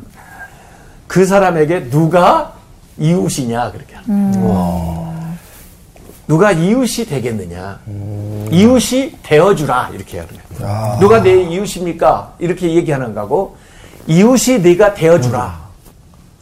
그 1.07 1.25
사람에게 1.25 1.89
누가 1.89 2.53
이웃이냐 2.97 3.71
그렇게 3.71 3.95
하는 3.95 4.31
거예요. 4.33 5.10
누가 6.31 6.53
이웃이 6.53 7.05
되겠느냐. 7.07 7.77
이웃이 8.51 9.17
되어주라. 9.21 9.89
이렇게 9.93 10.19
하는 10.19 10.33
거예요. 10.57 10.97
누가 11.01 11.21
내 11.21 11.41
이웃입니까? 11.41 12.35
이렇게 12.39 12.73
얘기하는 12.73 13.13
거고, 13.13 13.57
이웃이 14.07 14.59
네가 14.61 14.93
되어주라. 14.93 15.59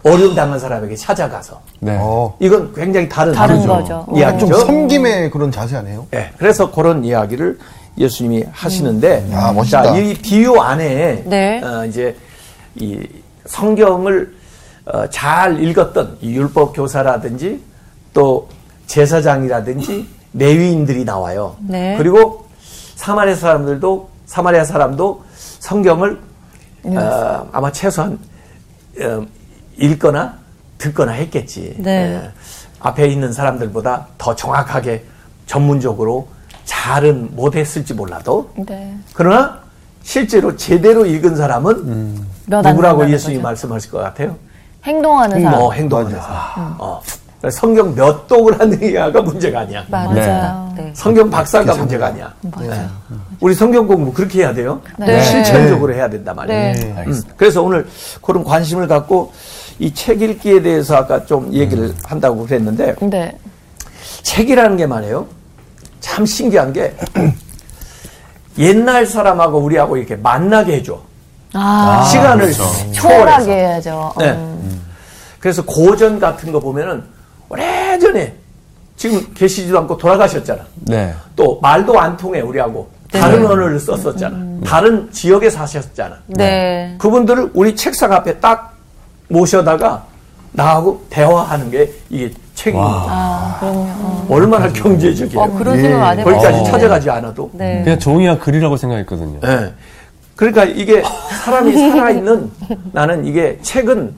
어려움 0.04 0.36
당한 0.36 0.60
사람에게 0.60 0.96
찾아가서. 0.96 1.60
네. 1.80 1.98
어, 2.00 2.36
이건 2.40 2.72
굉장히 2.76 3.10
다른, 3.10 3.34
다른. 3.34 3.66
거죠. 3.66 4.06
이야기죠. 4.16 4.46
좀 4.46 4.60
섬김의 4.60 5.32
그런 5.32 5.52
자세 5.52 5.78
아니에요? 5.78 6.06
예, 6.14 6.30
그래서 6.38 6.70
그런 6.70 7.04
이야기를 7.04 7.58
예수님이 7.98 8.46
하시는데, 8.52 9.28
야, 9.32 9.52
멋있다. 9.52 9.84
자, 9.86 9.98
이 9.98 10.14
비유 10.14 10.54
안에 10.60 11.24
네. 11.26 11.64
어, 11.64 11.84
이제 11.86 12.16
이 12.76 13.00
성경을 13.48 14.36
어, 14.86 15.10
잘 15.10 15.64
읽었던 15.64 16.18
이 16.22 16.36
율법 16.36 16.76
교사라든지 16.76 17.60
또 18.14 18.48
제사장이라든지 18.90 20.08
레위인들이 20.34 21.06
나와요. 21.06 21.56
네. 21.60 21.96
그리고 21.98 22.48
사마리아 22.96 23.36
사람들도 23.36 24.10
사마리아 24.26 24.66
사람도 24.66 25.24
성경을 25.60 26.20
어, 26.84 27.50
아마 27.52 27.72
최소한 27.72 28.20
어, 29.00 29.26
읽거나 29.78 30.40
듣거나 30.80 31.12
했겠지. 31.14 31.76
네. 31.78 32.22
예. 32.24 32.32
앞에 32.80 33.08
있는 33.08 33.32
사람들보다 33.32 34.08
더 34.18 34.36
정확하게 34.36 35.06
전문적으로 35.46 36.28
잘은 36.66 37.36
못했을지 37.36 37.94
몰라도 37.94 38.52
네. 38.56 38.96
그러나 39.14 39.62
실제로 40.02 40.56
제대로 40.56 41.06
읽은 41.06 41.36
사람은 41.36 42.26
몇안 42.48 42.64
누구라고 42.64 43.10
예수님이 43.10 43.42
거죠. 43.42 43.48
말씀하실 43.50 43.92
것 43.92 44.00
같아요? 44.00 44.36
행동하는 44.84 45.42
사람. 45.44 45.62
어, 45.62 45.72
행동하는 45.74 46.12
사람. 46.12 46.76
어. 46.80 47.02
그래서 47.04 47.29
성경 47.50 47.96
몇 47.96 48.28
독을 48.28 48.60
하느냐가 48.60 49.22
문제가 49.22 49.62
아니야. 49.62 49.84
맞아요. 49.88 50.74
네. 50.76 50.92
성경 50.94 51.30
박사가 51.30 51.74
문제가 51.76 52.08
아니야. 52.08 52.34
네. 52.60 52.88
우리 53.40 53.54
성경 53.56 53.88
공부 53.88 54.12
그렇게 54.12 54.40
해야 54.40 54.54
돼요. 54.54 54.82
네. 54.98 55.22
실천적으로 55.24 55.94
해야 55.94 56.10
된단 56.10 56.36
말이에요. 56.36 56.74
네. 56.74 57.04
음, 57.08 57.22
그래서 57.38 57.62
오늘 57.64 57.88
그런 58.22 58.44
관심을 58.44 58.88
갖고 58.88 59.32
이 59.80 59.94
책 59.94 60.22
읽기에 60.22 60.62
대해서 60.62 60.98
아까 60.98 61.26
좀 61.26 61.54
얘기를 61.54 61.94
한다고 62.04 62.46
그랬는데 62.46 62.96
네. 63.02 63.38
책이라는 64.24 64.76
게 64.76 64.86
말이에요. 64.86 65.26
참 66.02 66.26
신기한 66.26 66.74
게 66.74 66.94
옛날 68.58 69.06
사람하고 69.06 69.60
우리하고 69.60 69.96
이렇게 69.96 70.18
만나게 70.18 70.74
해줘. 70.78 71.00
아, 71.54 72.04
시간을 72.12 72.52
초월하게 72.52 72.92
초월해서. 72.92 73.52
해야죠. 73.52 74.14
네. 74.20 74.32
음. 74.32 74.82
그래서 75.40 75.64
고전 75.64 76.20
같은 76.20 76.52
거 76.52 76.60
보면은 76.60 77.04
오래전에 77.50 78.34
지금 78.96 79.26
계시지도 79.34 79.78
않고 79.80 79.98
돌아가셨잖아. 79.98 80.62
네. 80.82 81.14
또 81.36 81.60
말도 81.62 82.00
안 82.00 82.18
통해 82.18 82.42
우리하고 82.42 82.90
다른 83.12 83.46
언어를 83.46 83.80
썼었잖아. 83.80 84.38
다른 84.66 85.12
지역에 85.12 85.50
사셨잖아. 85.50 86.18
네. 86.28 86.96
그분들을 87.00 87.52
우리 87.54 87.76
책상 87.76 88.14
앞에 88.14 88.40
딱 88.40 88.76
모셔다가 89.30 90.06
나하고 90.52 91.06
대화하는 91.10 91.72
게 91.72 91.92
이게 92.10 92.32
책입니다. 92.56 93.06
아, 93.08 93.58
그럼요. 93.60 93.80
어. 93.80 94.28
얼마나 94.30 94.68
경제적이에요. 94.72 95.40
어, 95.40 95.58
그런 95.58 95.80
생각 95.80 96.08
안 96.08 96.20
해봤어요. 96.20 96.36
거기까지 96.36 96.60
어. 96.60 96.64
찾아가지 96.72 97.10
않아도. 97.10 97.50
네. 97.54 97.82
그냥 97.84 98.00
종이와 98.00 98.38
글이라고 98.40 98.76
생각했거든요. 98.76 99.40
예. 99.46 99.74
그러니까 100.36 100.66
이게 100.66 101.04
사람이 101.44 101.74
살아있는 101.74 102.52
나는 102.92 103.26
이게 103.26 103.60
책은 103.62 104.14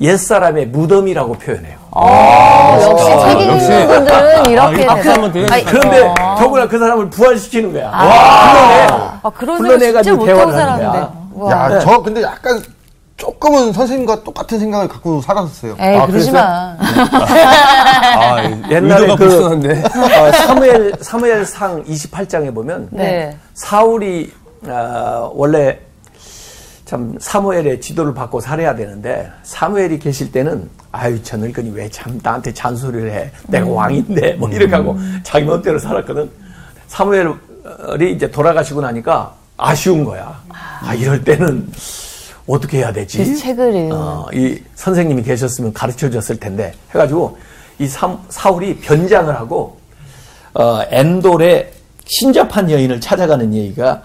옛사람의 0.00 0.66
무덤이라고 0.68 1.34
표현해요. 1.34 1.76
아, 1.92 2.78
역시 2.80 3.04
책 3.06 3.48
역시. 3.48 3.66
읽는 3.66 3.86
분들은 3.88 4.46
이렇게 4.50 4.86
박수 4.86 5.02
대답- 5.04 5.12
한번 5.14 5.32
드려야 5.32 5.48
아니, 5.52 5.64
그런데 5.64 6.14
더구나 6.38 6.66
그 6.68 6.78
사람을 6.78 7.10
부활시키는 7.10 7.72
거야. 7.72 7.90
아, 7.92 9.30
그런 9.34 9.58
생각 9.58 10.02
진짜 10.02 10.16
불러내가지고 10.16 10.24
대화를 10.24 10.54
하는. 10.54 10.90
거야. 10.90 11.50
야, 11.50 11.68
네. 11.68 11.80
저 11.80 12.02
근데 12.02 12.22
약간 12.22 12.62
조금은 13.16 13.72
선생님과 13.72 14.24
똑같은 14.24 14.58
생각을 14.58 14.88
갖고 14.88 15.20
살았어요. 15.20 15.76
에이, 15.78 15.96
아, 15.96 16.06
그러지 16.06 16.30
그랬어요? 16.30 16.32
마. 16.42 16.76
아, 18.16 18.42
옛날에 18.70 19.06
그 19.08 19.16
불순한데. 19.16 19.82
어, 19.84 20.32
사무엘 20.32 20.92
사무엘 21.00 21.44
상 21.46 21.84
28장에 21.84 22.52
보면 22.54 22.88
네. 22.90 23.36
사울이 23.54 24.32
아, 24.68 25.28
원래 25.34 25.78
참 26.92 27.16
사무엘의 27.18 27.80
지도를 27.80 28.12
받고 28.12 28.38
살아야 28.40 28.74
되는데 28.74 29.26
사무엘이 29.44 29.98
계실 29.98 30.30
때는 30.30 30.68
아유 30.92 31.18
저 31.22 31.38
늙은이 31.38 31.70
왜 31.70 31.88
참 31.88 32.20
나한테 32.22 32.52
잔소리를 32.52 33.10
해? 33.10 33.30
내가 33.48 33.66
왕인데? 33.66 34.34
뭐 34.34 34.46
이렇게 34.50 34.74
하고 34.74 34.98
자기 35.22 35.46
멋대로 35.46 35.78
살았거든. 35.78 36.30
사무엘이 36.88 38.12
이제 38.14 38.30
돌아가시고 38.30 38.82
나니까 38.82 39.32
아쉬운 39.56 40.04
거야. 40.04 40.38
아 40.50 40.92
이럴 40.94 41.24
때는 41.24 41.66
어떻게 42.46 42.78
해야 42.80 42.92
되지? 42.92 43.24
그 43.24 43.36
책을. 43.36 43.88
어, 43.90 44.26
이 44.34 44.60
선생님이 44.74 45.22
계셨으면 45.22 45.72
가르쳐 45.72 46.10
줬을 46.10 46.36
텐데 46.38 46.74
해가지고 46.90 47.38
이 47.78 47.86
사, 47.86 48.14
사울이 48.28 48.80
변장을 48.80 49.34
하고 49.34 49.78
어, 50.52 50.82
엔돌의 50.90 51.72
신접한 52.04 52.70
여인을 52.70 53.00
찾아가는 53.00 53.54
얘기가 53.54 54.02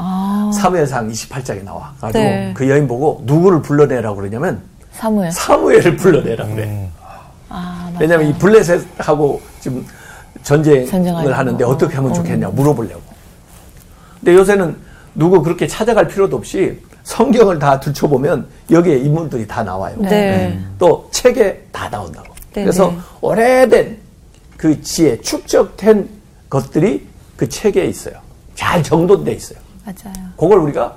사무엘상 0.52 1.10
28장에 1.10 1.64
나와. 1.64 1.94
가지고 2.00 2.24
네. 2.24 2.54
그 2.56 2.70
여인 2.70 2.88
보고 2.88 3.22
누구를 3.26 3.62
불러내라고 3.62 4.18
그러냐면 4.18 4.62
사무엘. 4.92 5.32
사무엘을 5.32 5.96
불러내라 5.98 6.46
그래. 6.48 6.90
왜냐면 8.00 8.30
이 8.30 8.34
블레셋하고 8.34 9.42
지금 9.60 9.86
전쟁을. 10.44 11.38
하는데 11.38 11.64
어떻게 11.64 11.96
하면 11.96 12.14
좋겠냐 12.14 12.50
물어보려고. 12.50 13.02
근데 14.20 14.34
요새는 14.34 14.76
누구 15.16 15.42
그렇게 15.42 15.68
찾아갈 15.68 16.08
필요도 16.08 16.38
없이 16.38 16.80
성경을 17.04 17.58
다 17.60 17.80
들춰보면 17.80 18.48
여기에 18.70 18.98
인물들이 18.98 19.48
다 19.48 19.64
나와요. 19.64 19.96
네. 20.00 20.60
또 20.78 21.08
책에 21.12 21.66
다 21.72 21.90
나온다고. 21.90 22.28
네, 22.54 22.64
그래서 22.64 22.88
네. 22.90 22.98
오래된 23.22 23.98
그 24.58 24.82
지혜, 24.82 25.20
축적된 25.22 26.10
것들이 26.50 27.08
그 27.36 27.48
책에 27.48 27.86
있어요. 27.86 28.16
잘 28.56 28.82
정돈돼 28.84 29.32
있어요. 29.32 29.60
맞아요. 29.88 30.16
그걸 30.36 30.60
우리가 30.60 30.96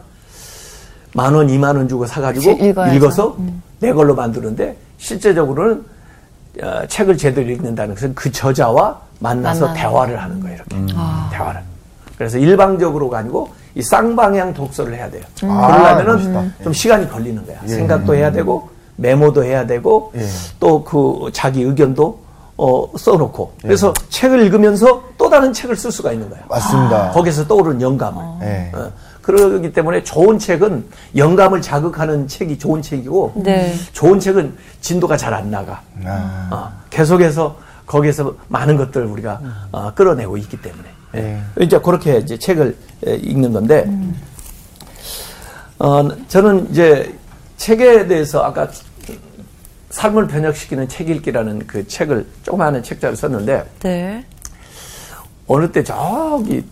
만 1.13 1.35
원, 1.35 1.49
이만 1.49 1.77
원 1.77 1.89
주고 1.89 2.07
사가지고 2.07 2.65
읽어야죠. 2.65 2.91
음. 2.91 2.97
읽어서 2.97 3.37
내 3.79 3.93
걸로 3.93 4.15
만드는데 4.15 4.77
실제적으로는 4.99 5.85
어, 6.63 6.87
책을 6.89 7.17
제대로 7.17 7.49
읽는다는 7.49 7.95
것은 7.95 8.15
그 8.15 8.31
저자와 8.31 9.01
만나서 9.21 9.67
만나는 9.67 9.81
대화를 9.81 10.23
하는 10.23 10.41
거예요. 10.41 10.57
이렇게 10.57 10.77
음. 10.77 10.87
대화를. 11.31 11.61
그래서 12.19 12.39
일방적으로가 12.39 13.19
아니고 13.19 13.51
이 13.75 13.83
쌍방향 13.83 14.55
독서를 14.55 14.95
해야 14.95 15.09
돼요. 15.11 15.23
음. 15.45 15.51
아, 15.51 15.67
그러려면은 15.69 16.33
멋있다. 16.33 16.65
좀 16.65 16.73
시간이 16.73 17.09
걸리는 17.09 17.47
거야. 17.47 17.59
생각도 17.67 18.15
해야 18.15 18.31
되고 18.33 18.69
메모도 18.97 19.45
해야 19.45 19.67
되고 19.67 20.13
예. 20.17 20.27
또그 20.59 21.31
자기 21.33 21.63
의견도 21.63 22.21
어, 22.63 22.87
써놓고 22.95 23.55
그래서 23.63 23.95
책을 24.11 24.43
읽으면서 24.43 25.03
또 25.17 25.31
다른 25.31 25.51
책을 25.51 25.75
쓸 25.77 25.91
수가 25.91 26.13
있는 26.13 26.29
거야. 26.29 26.41
맞습니다. 26.47 27.11
거기서 27.13 27.47
떠오르는 27.47 27.81
영감을. 27.81 28.23
예. 28.43 28.71
어, 28.75 28.93
그러기 29.23 29.73
때문에 29.73 30.03
좋은 30.05 30.39
책은 30.39 30.85
영감을 31.17 31.63
자극하는 31.63 32.29
책이 32.29 32.59
좋은 32.59 32.83
책이고 32.83 33.33
네. 33.37 33.75
좋은 33.95 34.21
책은 34.21 34.55
진도가 34.83 35.17
잘 35.17 35.33
안 35.33 35.51
나가. 35.51 35.81
아. 36.05 36.49
어, 36.51 36.73
계속해서 36.91 37.57
거기에서 37.87 38.35
많은 38.49 38.77
것들을 38.77 39.07
우리가 39.07 39.41
어, 39.73 39.93
끌어내고 39.95 40.37
있기 40.37 40.61
때문에 40.61 40.85
예. 41.17 41.41
이제 41.61 41.79
그렇게 41.79 42.19
이제 42.19 42.39
책을 42.39 42.77
에, 43.07 43.15
읽는 43.15 43.55
건데 43.55 43.91
어, 45.79 46.07
저는 46.29 46.69
이제 46.71 47.15
책에 47.57 48.07
대해서 48.07 48.43
아까 48.43 48.69
삶을 49.91 50.29
변혁시키는 50.29 50.89
책 50.89 51.11
읽기라는 51.11 51.67
그 51.67 51.87
책을 51.87 52.27
조그마한 52.43 52.83
책자를 52.83 53.17
썼는데 53.17 53.65
네. 53.81 54.25
어느 55.47 55.71
때 55.71 55.83
저기 55.83 56.65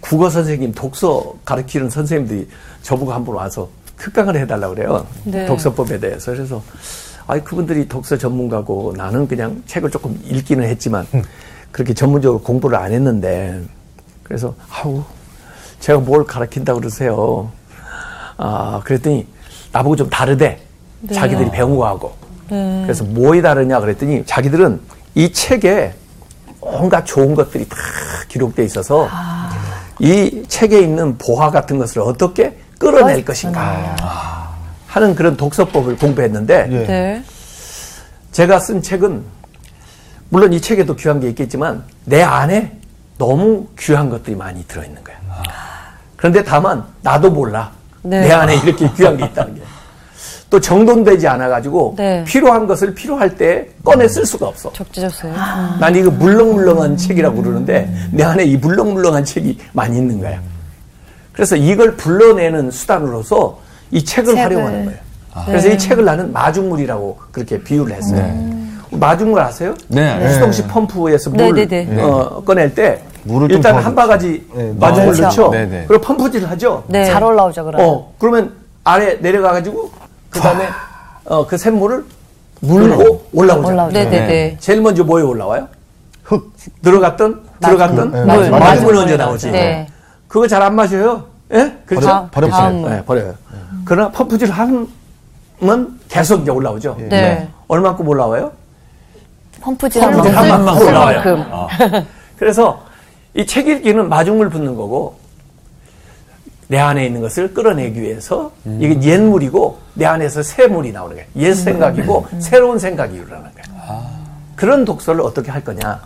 국어 0.00 0.30
선생님 0.30 0.72
독서 0.72 1.34
가르치는 1.44 1.90
선생님들이 1.90 2.48
저보고 2.82 3.12
한번 3.12 3.34
와서 3.34 3.68
특강을 3.98 4.36
해달라고 4.36 4.74
그래요. 4.74 5.06
네. 5.24 5.44
독서법에 5.46 5.98
대해서. 6.00 6.32
그래서 6.32 6.62
아이 7.26 7.42
그분들이 7.44 7.86
독서 7.86 8.16
전문가고 8.16 8.94
나는 8.96 9.28
그냥 9.28 9.62
책을 9.66 9.90
조금 9.90 10.18
읽기는 10.24 10.66
했지만 10.66 11.06
그렇게 11.70 11.92
전문적으로 11.92 12.40
공부를 12.42 12.78
안 12.78 12.90
했는데 12.90 13.62
그래서 14.22 14.54
아우 14.70 15.04
제가 15.80 15.98
뭘 15.98 16.24
가르친다 16.24 16.72
그러세요. 16.72 17.52
아 18.38 18.80
그랬더니 18.84 19.26
나보고 19.72 19.96
좀 19.96 20.08
다르대. 20.08 20.67
자기들이 21.12 21.50
배운 21.50 21.76
거하고. 21.76 22.14
그래서 22.48 23.04
뭐이 23.04 23.42
다르냐 23.42 23.80
그랬더니 23.80 24.24
자기들은 24.26 24.80
이 25.14 25.32
책에 25.32 25.92
온갖 26.60 27.04
좋은 27.04 27.34
것들이 27.34 27.68
다 27.68 27.76
기록돼 28.28 28.64
있어서 28.64 29.08
이 29.98 30.44
책에 30.48 30.80
있는 30.80 31.18
보화 31.18 31.50
같은 31.50 31.78
것을 31.78 32.02
어떻게 32.02 32.56
끌어낼 32.78 33.24
것인가 33.24 33.96
하는 34.86 35.14
그런 35.14 35.36
독서법을 35.36 35.96
공부했는데 35.96 36.68
예. 36.70 36.86
네. 36.86 37.24
제가 38.32 38.58
쓴 38.58 38.80
책은 38.80 39.22
물론 40.30 40.52
이 40.52 40.60
책에도 40.60 40.94
귀한 40.96 41.20
게 41.20 41.28
있겠지만 41.28 41.84
내 42.04 42.22
안에 42.22 42.78
너무 43.18 43.66
귀한 43.78 44.08
것들이 44.08 44.36
많이 44.36 44.66
들어있는 44.66 45.02
거야. 45.02 45.16
그런데 46.16 46.42
다만 46.42 46.84
나도 47.02 47.30
몰라. 47.30 47.70
네. 48.02 48.20
내 48.20 48.32
안에 48.32 48.56
이렇게 48.56 48.90
귀한 48.92 49.16
게 49.16 49.24
있다는 49.26 49.56
게. 49.56 49.62
또 50.50 50.58
정돈되지 50.58 51.28
않아가지고 51.28 51.94
네. 51.98 52.24
필요한 52.24 52.66
것을 52.66 52.94
필요할 52.94 53.36
때 53.36 53.68
꺼내 53.84 54.08
쓸 54.08 54.24
수가 54.24 54.46
없어. 54.46 54.72
적재적소요. 54.72 55.34
난 55.78 55.94
이거 55.94 56.10
물렁물렁한 56.10 56.96
책이라고 56.96 57.42
그러는데 57.42 57.92
내 58.10 58.24
안에 58.24 58.44
이 58.44 58.56
물렁물렁한 58.56 59.24
책이 59.24 59.58
많이 59.72 59.98
있는 59.98 60.20
거야. 60.20 60.40
그래서 61.32 61.54
이걸 61.54 61.96
불러내는 61.96 62.70
수단으로서 62.70 63.60
이 63.90 64.02
책을, 64.04 64.34
책을. 64.34 64.42
활용하는 64.42 64.84
거예요. 64.86 64.98
그래서 65.46 65.68
이 65.68 65.78
책을 65.78 66.04
나는 66.04 66.32
마중물이라고 66.32 67.18
그렇게 67.30 67.62
비유를 67.62 67.94
했어요. 67.94 68.58
마중물 68.90 69.38
아세요? 69.40 69.74
네. 69.88 70.32
수동식 70.32 70.66
펌프에서 70.68 71.30
네, 71.30 71.44
물 71.52 71.68
네, 71.68 71.84
네. 71.84 72.02
어, 72.02 72.42
꺼낼 72.44 72.74
때 72.74 73.02
일단 73.50 73.74
더 73.74 73.80
한. 73.80 73.94
바가지 73.94 74.46
네, 74.54 74.72
마중물. 74.78 75.20
넣죠. 75.20 75.50
네, 75.50 75.66
네. 75.66 75.84
그리고 75.86 76.02
펌프질을 76.02 76.50
하죠. 76.50 76.84
네. 76.88 77.04
잘 77.04 77.22
올라오죠, 77.22 77.66
그러면. 77.66 77.86
어, 77.86 78.12
그러면 78.18 78.52
아래 78.82 79.18
내려가가지고 79.20 79.90
그 80.30 80.40
다음에 80.40 80.68
어, 81.24 81.46
그 81.46 81.56
샘물을 81.56 82.04
물고 82.60 83.26
올라오죠. 83.32 83.68
올라오죠. 83.68 83.92
네네네. 83.92 84.56
제일 84.60 84.80
먼저 84.80 85.04
뭐에 85.04 85.22
올라와요? 85.22 85.68
흙. 86.24 86.52
들어갔던 86.82 87.42
들어갔던 87.60 88.10
네, 88.12 88.18
물 88.24 88.50
맞아요. 88.50 88.82
먼저 88.92 89.16
나오지. 89.16 89.50
네. 89.50 89.88
그거 90.26 90.46
잘 90.46 90.62
안 90.62 90.74
마셔요. 90.74 91.24
예? 91.52 91.74
그렇죠? 91.86 92.06
버려- 92.06 92.28
버려- 92.30 92.48
다음. 92.50 92.82
네, 92.82 93.04
버려요. 93.04 93.34
그러나 93.84 94.10
펌프질 94.10 94.50
하면 94.50 94.88
계속 96.08 96.42
이제 96.42 96.50
올라오죠. 96.50 96.96
네. 97.08 97.48
얼마큼 97.68 98.06
올라와요? 98.06 98.52
펌프질 99.60 100.02
한 100.02 100.12
펌프질 100.12 100.36
한 100.36 100.48
번. 100.48 100.64
만큼 100.64 100.86
올라와요. 100.88 101.22
그만큼. 101.22 102.06
그래서 102.38 102.80
이 103.34 103.46
책 103.46 103.68
읽기는 103.68 104.08
마중물 104.08 104.50
붓는 104.50 104.74
거고 104.76 105.16
내 106.68 106.78
안에 106.78 107.06
있는 107.06 107.20
것을 107.22 107.54
끌어내기 107.54 108.00
위해서 108.00 108.52
이게 108.78 109.00
옛물이고 109.02 109.78
내 109.94 110.04
안에서 110.04 110.42
새 110.42 110.66
물이 110.66 110.92
나오는 110.92 111.16
거예요. 111.16 111.28
옛 111.36 111.54
생각이고 111.54 112.26
새로운 112.40 112.78
생각이 112.78 113.14
일어나는 113.16 113.50
거예요. 113.52 114.06
그런 114.54 114.84
독서를 114.84 115.20
어떻게 115.22 115.50
할 115.50 115.64
거냐. 115.64 116.00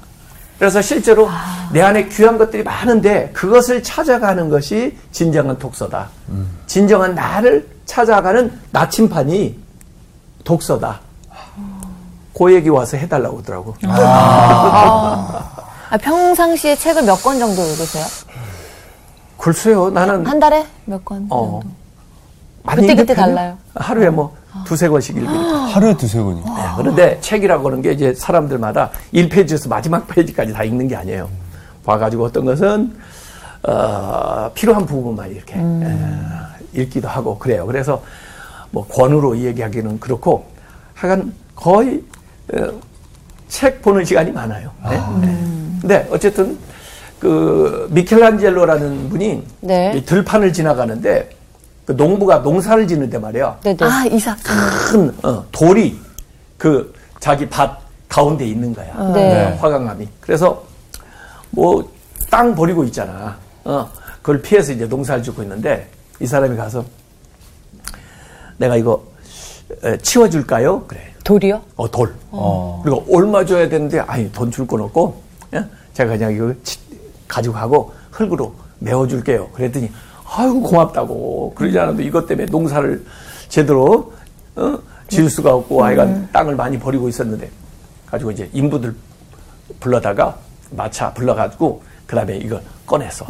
그래서 0.59 0.81
실제로 0.81 1.29
내 1.73 1.83
안에 1.83 2.09
귀한 2.09 2.39
것들이 2.39 2.63
많은데 2.63 3.31
그것을 3.33 3.83
찾아가는 3.83 4.49
것이 4.49 4.97
진정한 5.11 5.59
독서다. 5.59 6.09
진정한 6.67 7.15
나를 7.17 7.67
찾아가는 7.85 8.53
나침판이 8.71 9.59
독서다. 10.45 11.01
그 12.39 12.55
얘기 12.55 12.69
와서 12.69 12.97
해달라고 12.97 13.39
하더라고. 13.39 13.75
아, 15.91 15.97
평상시에 16.01 16.77
책을 16.77 17.03
몇 17.03 17.21
권 17.23 17.39
정도 17.39 17.63
읽으세요? 17.67 18.05
글쎄요, 19.39 19.91
나는 19.91 20.25
한 20.27 20.39
달에 20.39 20.67
몇 20.85 21.05
권? 21.05 21.27
어. 21.31 21.61
많이 22.63 22.83
그때 22.83 22.95
그때. 22.95 23.15
달라요? 23.15 23.59
하루에 23.75 24.09
뭐 24.11 24.37
두세 24.65 24.89
권씩 24.89 25.17
읽으니까. 25.17 25.43
하루에 25.67 25.97
두세 25.97 26.21
권이. 26.23 26.41
네, 26.41 26.51
그런데 26.77 27.21
책이라고 27.21 27.69
하는 27.69 27.83
게 27.83 27.93
이제 27.93 28.15
사람들마다 28.15 28.91
1페이지에서 29.15 29.69
마지막 29.69 30.07
페이지까지 30.07 30.53
다 30.53 30.63
읽는 30.63 30.87
게 30.89 30.95
아니에요. 30.97 31.29
봐가지고 31.85 32.25
어떤 32.27 32.45
것은, 32.45 32.95
어, 33.65 34.51
필요한 34.55 34.87
부분만 34.87 35.31
이렇게 35.33 35.55
에, 35.59 35.99
읽기도 36.75 37.09
하고 37.09 37.37
그래요. 37.39 37.67
그래서 37.67 38.03
뭐 38.71 38.87
권으로 38.87 39.37
얘기하기는 39.39 39.99
그렇고 39.99 40.47
하여간 40.95 41.33
거의 41.57 42.03
어, 42.55 42.71
책 43.49 43.83
보는 43.83 44.05
시간이 44.05 44.31
많아요. 44.31 44.71
네. 44.89 45.03
네. 45.21 45.39
근데 45.81 46.09
어쨌든 46.13 46.57
그 47.23 47.87
미켈란젤로라는 47.93 49.09
분이 49.11 49.45
네. 49.61 49.93
이 49.97 50.05
들판을 50.05 50.53
지나가는데 50.53 51.31
그 51.87 51.93
농부가 51.93 52.39
농사를 52.39 52.89
짓는데 52.89 53.17
말이야. 53.17 53.61
네네. 53.63 53.77
아, 53.81 54.05
이 54.07 54.19
사건. 54.19 54.43
큰 54.91 55.15
어, 55.23 55.45
돌이 55.53 55.97
그 56.59 56.93
자기 57.21 57.49
밭 57.49 57.79
가운데 58.09 58.45
있는 58.45 58.75
거야. 58.75 58.93
네. 59.15 59.53
어, 59.53 59.57
화강암이. 59.61 60.09
그래서 60.21 60.65
뭐 61.51 61.89
땅 62.29 62.55
버리고 62.57 62.83
있잖아. 62.85 63.37
어, 63.63 63.89
그걸 64.23 64.41
피해서 64.43 64.73
이제 64.73 64.87
농사를 64.87 65.23
짓고 65.23 65.43
있는데 65.43 65.87
이 66.19 66.27
사람이 66.27 66.57
가서 66.57 66.85
내가 68.57 68.75
이거 68.77 69.05
에, 69.85 69.97
치워줄까요? 69.99 70.87
그래. 70.89 71.13
돌이요? 71.23 71.61
어, 71.77 71.89
돌. 71.89 72.13
그리고 72.83 73.05
얼마 73.13 73.45
줘야 73.45 73.69
되는데, 73.69 74.01
아니, 74.01 74.31
돈 74.33 74.51
줄 74.51 74.67
건 74.67 74.81
없고, 74.81 75.23
예? 75.55 75.65
제가 75.95 76.17
그냥 76.17 76.33
이거 76.35 76.53
치- 76.65 76.79
가지고 77.33 77.55
가고 77.55 77.95
흙으로 78.11 78.55
메워줄게요. 78.81 79.49
그랬더니, 79.49 79.91
아이고, 80.27 80.61
고맙다고. 80.61 81.55
그러지 81.55 81.79
않아도 81.79 82.03
이것 82.03 82.27
때문에 82.27 82.47
농사를 82.51 83.03
제대로, 83.49 84.13
어? 84.55 84.79
지을 85.09 85.31
수가 85.31 85.55
없고, 85.55 85.83
하여간 85.83 86.29
땅을 86.31 86.57
많이 86.57 86.79
버리고 86.79 87.09
있었는데, 87.09 87.51
가지고 88.07 88.33
이제 88.33 88.51
인부들 88.53 88.95
불러다가, 89.81 90.37
마차 90.73 91.11
불러가지고, 91.15 91.83
그 92.07 92.15
다음에 92.15 92.37
이걸 92.37 92.61
꺼내서, 92.85 93.25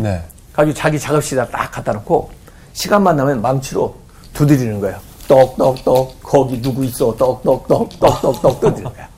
네. 0.00 0.20
가지고 0.52 0.74
자기 0.74 0.98
작업실에다 0.98 1.48
딱 1.50 1.70
갖다 1.70 1.92
놓고 1.92 2.30
시간만 2.72 3.16
나면 3.16 3.40
망치로 3.40 3.94
두드리는 4.32 4.80
거예요. 4.80 4.98
똑똑똑 5.28 6.20
거기 6.22 6.60
누구 6.60 6.84
있어 6.84 7.14
똑똑똑 7.16 7.98
똑똑똑 7.98 8.60
두드리는 8.60 8.92
거야. 8.92 9.08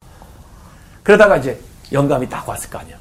그러다가 1.03 1.37
이제 1.37 1.59
영감이 1.93 2.29
딱 2.29 2.47
왔을 2.49 2.71
거 2.71 2.79
아니야. 2.79 2.97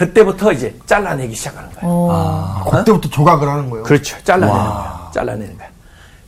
그때부터 0.00 0.50
이제 0.52 0.74
잘라내기 0.86 1.34
시작하는 1.34 1.70
거예요. 1.72 2.08
아, 2.10 2.64
그때부터 2.70 3.10
조각을 3.10 3.46
하는 3.46 3.68
거예요. 3.68 3.84
그렇죠. 3.84 4.16
잘라내는 4.24 4.54
거야. 4.54 5.10
잘라내는 5.12 5.58
거야. 5.58 5.68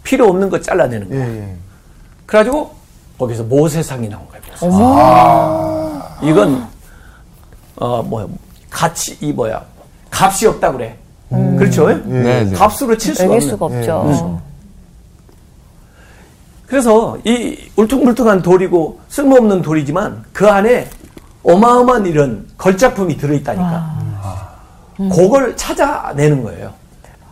필요 0.02 0.28
없는 0.28 0.50
거 0.50 0.60
잘라내는 0.60 1.08
예, 1.10 1.16
거야. 1.16 1.26
예. 1.26 1.56
그래가지고 2.26 2.74
거기서 3.18 3.44
모세상이 3.44 4.10
나온 4.10 4.26
거예요. 4.28 4.42
모세상. 4.60 6.02
이건 6.22 6.68
어 7.76 8.02
뭐야 8.02 8.26
가치 8.68 9.16
이 9.22 9.32
뭐야 9.32 9.64
값이 10.10 10.46
없다 10.48 10.72
그래. 10.72 10.98
그렇죠? 11.30 11.88
네, 12.04 12.44
네. 12.44 12.52
값으로 12.52 12.98
칠 12.98 13.14
수가. 13.14 13.40
수가 13.40 13.64
없죠. 13.64 14.38
그래서 16.66 17.16
이 17.24 17.56
울퉁불퉁한 17.76 18.42
돌이고 18.42 19.00
쓸모없는 19.08 19.62
돌이지만 19.62 20.24
그 20.34 20.46
안에 20.46 20.90
어마어마한 21.44 22.06
이런 22.06 22.46
걸작품이 22.56 23.16
들어있다니까. 23.16 24.02
그걸 25.10 25.56
찾아내는 25.56 26.42
거예요. 26.44 26.72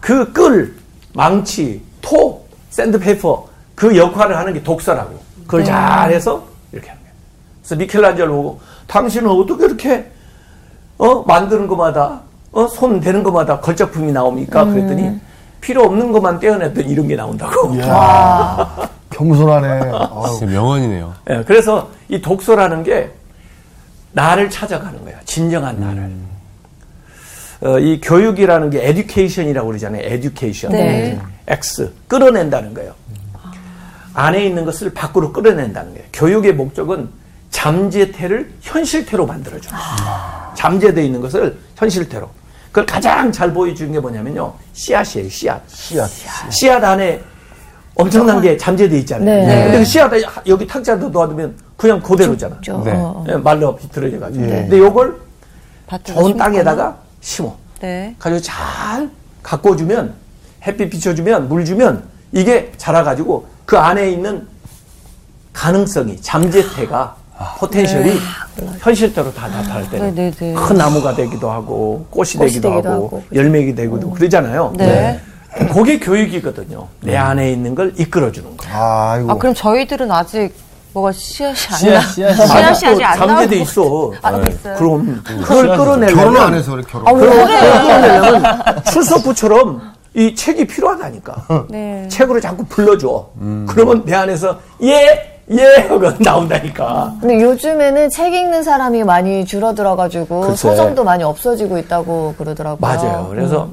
그 0.01 0.33
끌, 0.33 0.75
망치, 1.15 1.83
톱, 2.01 2.45
샌드페이퍼 2.71 3.47
그 3.75 3.97
역할을 3.97 4.37
하는 4.37 4.53
게 4.53 4.63
독서라고. 4.63 5.19
그걸 5.47 5.65
잘해서 5.65 6.43
이렇게 6.73 6.89
하는 6.89 7.03
거예요. 7.03 7.15
그래서 7.63 7.77
미켈란젤로 7.77 8.35
보고 8.35 8.61
당신은 8.87 9.31
어떻게 9.31 9.65
이렇게 9.67 10.11
어 10.99 11.23
만드는 11.23 11.67
것마다 11.67 12.21
어손 12.53 13.01
대는 13.01 13.23
것마다 13.23 13.61
걸작품이 13.61 14.13
나옵니까? 14.13 14.65
그랬더니 14.65 15.21
필요 15.61 15.83
없는 15.85 16.13
것만 16.13 16.41
떼어냈더니 16.41 16.89
이런 16.89 17.07
게 17.07 17.17
나온다고. 17.17 17.75
겸손하네. 19.11 19.81
명언이네요. 20.47 21.15
예, 21.31 21.45
그래서 21.47 21.89
이 22.09 22.21
독서라는 22.21 22.83
게 22.83 23.13
나를 24.13 24.51
찾아가는 24.51 25.03
거야. 25.05 25.17
진정한 25.25 25.79
나를. 25.81 26.11
어, 27.63 27.79
이 27.79 28.01
교육이라는 28.01 28.71
게 28.71 28.89
에듀케이션이라고 28.89 29.69
그러잖아요. 29.69 30.03
에듀케이션. 30.05 30.73
네. 30.73 31.19
X. 31.47 31.93
끌어낸다는 32.09 32.75
거예요. 32.75 32.95
안에 34.15 34.45
있는 34.45 34.65
것을 34.65 34.93
밖으로 34.93 35.33
끌어낸다는 35.33 35.93
거예요. 35.93 36.07
교육의 36.13 36.55
목적은 36.55 37.09
잠재태를 37.51 38.53
현실태로 38.61 39.27
만들어줘. 39.27 39.71
잠재되어 40.57 41.05
있는 41.05 41.21
것을 41.21 41.59
현실태로. 41.77 42.29
그걸 42.69 42.87
가장 42.87 43.31
잘 43.33 43.53
보여주는 43.53 43.93
게 43.93 43.99
뭐냐면요. 43.99 44.55
씨앗이에요, 44.73 45.29
씨앗. 45.29 45.63
씨앗. 45.69 46.11
씨앗 46.51 46.83
안에 46.83 47.21
엄청난 48.01 48.41
게 48.41 48.57
잠재되어 48.57 48.99
있잖아요. 49.01 49.47
네. 49.47 49.65
근데 49.65 49.79
그 49.79 49.85
씨앗 49.85 50.11
여기 50.47 50.67
탁자도 50.67 51.09
놓아두면 51.11 51.55
그냥 51.77 52.01
그대로잖아. 52.01 52.57
네. 52.61 52.93
어. 52.95 53.25
예, 53.29 53.37
말로 53.37 53.77
비틀어져가지고. 53.77 54.45
예. 54.45 54.49
근데 54.49 54.79
요걸 54.79 55.17
좋은. 56.05 56.37
땅에다가 56.37 56.97
심어. 57.21 57.55
네. 57.81 58.15
가지고 58.19 58.41
잘 58.41 59.11
가꿔주면 59.43 60.15
햇빛 60.67 60.91
비춰주면 60.91 61.49
물 61.49 61.65
주면 61.65 62.03
이게 62.33 62.73
자라가지고 62.77 63.47
그 63.65 63.79
안에 63.79 64.11
있는 64.11 64.47
가능성이 65.53 66.21
잠재태가 66.21 67.17
포텐셜이 67.59 68.13
현실대로 68.81 69.33
다 69.33 69.49
나타날 69.49 69.89
때는 69.89 70.15
네, 70.15 70.31
네, 70.31 70.37
네. 70.37 70.55
큰 70.55 70.77
나무가 70.77 71.15
되기도 71.15 71.51
하고 71.51 72.05
꽃이, 72.11 72.33
꽃이 72.33 72.51
되기도, 72.51 72.71
되기도 72.71 72.89
하고, 72.91 73.07
하고. 73.07 73.23
열매가 73.35 73.75
되기도 73.75 74.11
그러잖아요. 74.11 74.75
네. 74.77 75.21
그게 75.73 75.99
교육이거든요. 75.99 76.87
내 77.01 77.17
안에 77.17 77.51
있는 77.51 77.75
걸 77.75 77.93
이끌어주는 77.97 78.57
거. 78.57 78.67
아 78.73 79.19
이고. 79.21 79.31
아, 79.33 79.35
그럼 79.37 79.55
저희들은 79.55 80.11
아직 80.13 80.53
뭐가 80.93 81.13
씨앗이 81.13 81.89
안 81.89 81.95
나. 81.95 82.01
씨앗, 82.03 82.35
씨앗. 82.35 82.47
씨앗이 82.47 82.87
아직 82.93 83.05
안 83.05 83.17
잠재돼 83.19 83.57
나오고. 83.57 83.63
있어. 83.63 84.13
아, 84.23 84.41
있어요? 84.49 84.77
그럼 84.77 85.23
그걸 85.25 85.77
끌어내려면 85.77 86.15
결혼을 86.15 86.41
안 86.41 86.55
해서 86.55 86.71
그래, 86.73 86.83
결혼. 86.89 87.09
아, 87.09 87.13
그걸 87.13 87.47
끌어내려면 87.47 88.83
출석부처럼 88.91 89.93
이 90.15 90.35
책이 90.35 90.67
필요하다니까. 90.67 91.67
네. 91.71 92.07
책으로 92.09 92.41
자꾸 92.41 92.65
불러줘. 92.65 93.29
그러면 93.69 94.05
내 94.05 94.15
안에서 94.15 94.59
예, 94.83 95.43
예 95.51 95.65
하고 95.89 96.11
나온다니까. 96.19 97.15
근데 97.21 97.41
요즘에는 97.43 98.11
책 98.11 98.33
읽는 98.35 98.63
사람이 98.63 99.05
많이 99.05 99.45
줄어들어가지고 99.45 100.41
글쎄. 100.43 100.57
서점도 100.69 101.05
많이 101.05 101.23
없어지고 101.25 101.79
있다고 101.79 102.35
그러더라고요. 102.39 102.79
맞아요. 102.81 103.27
그래서 103.31 103.69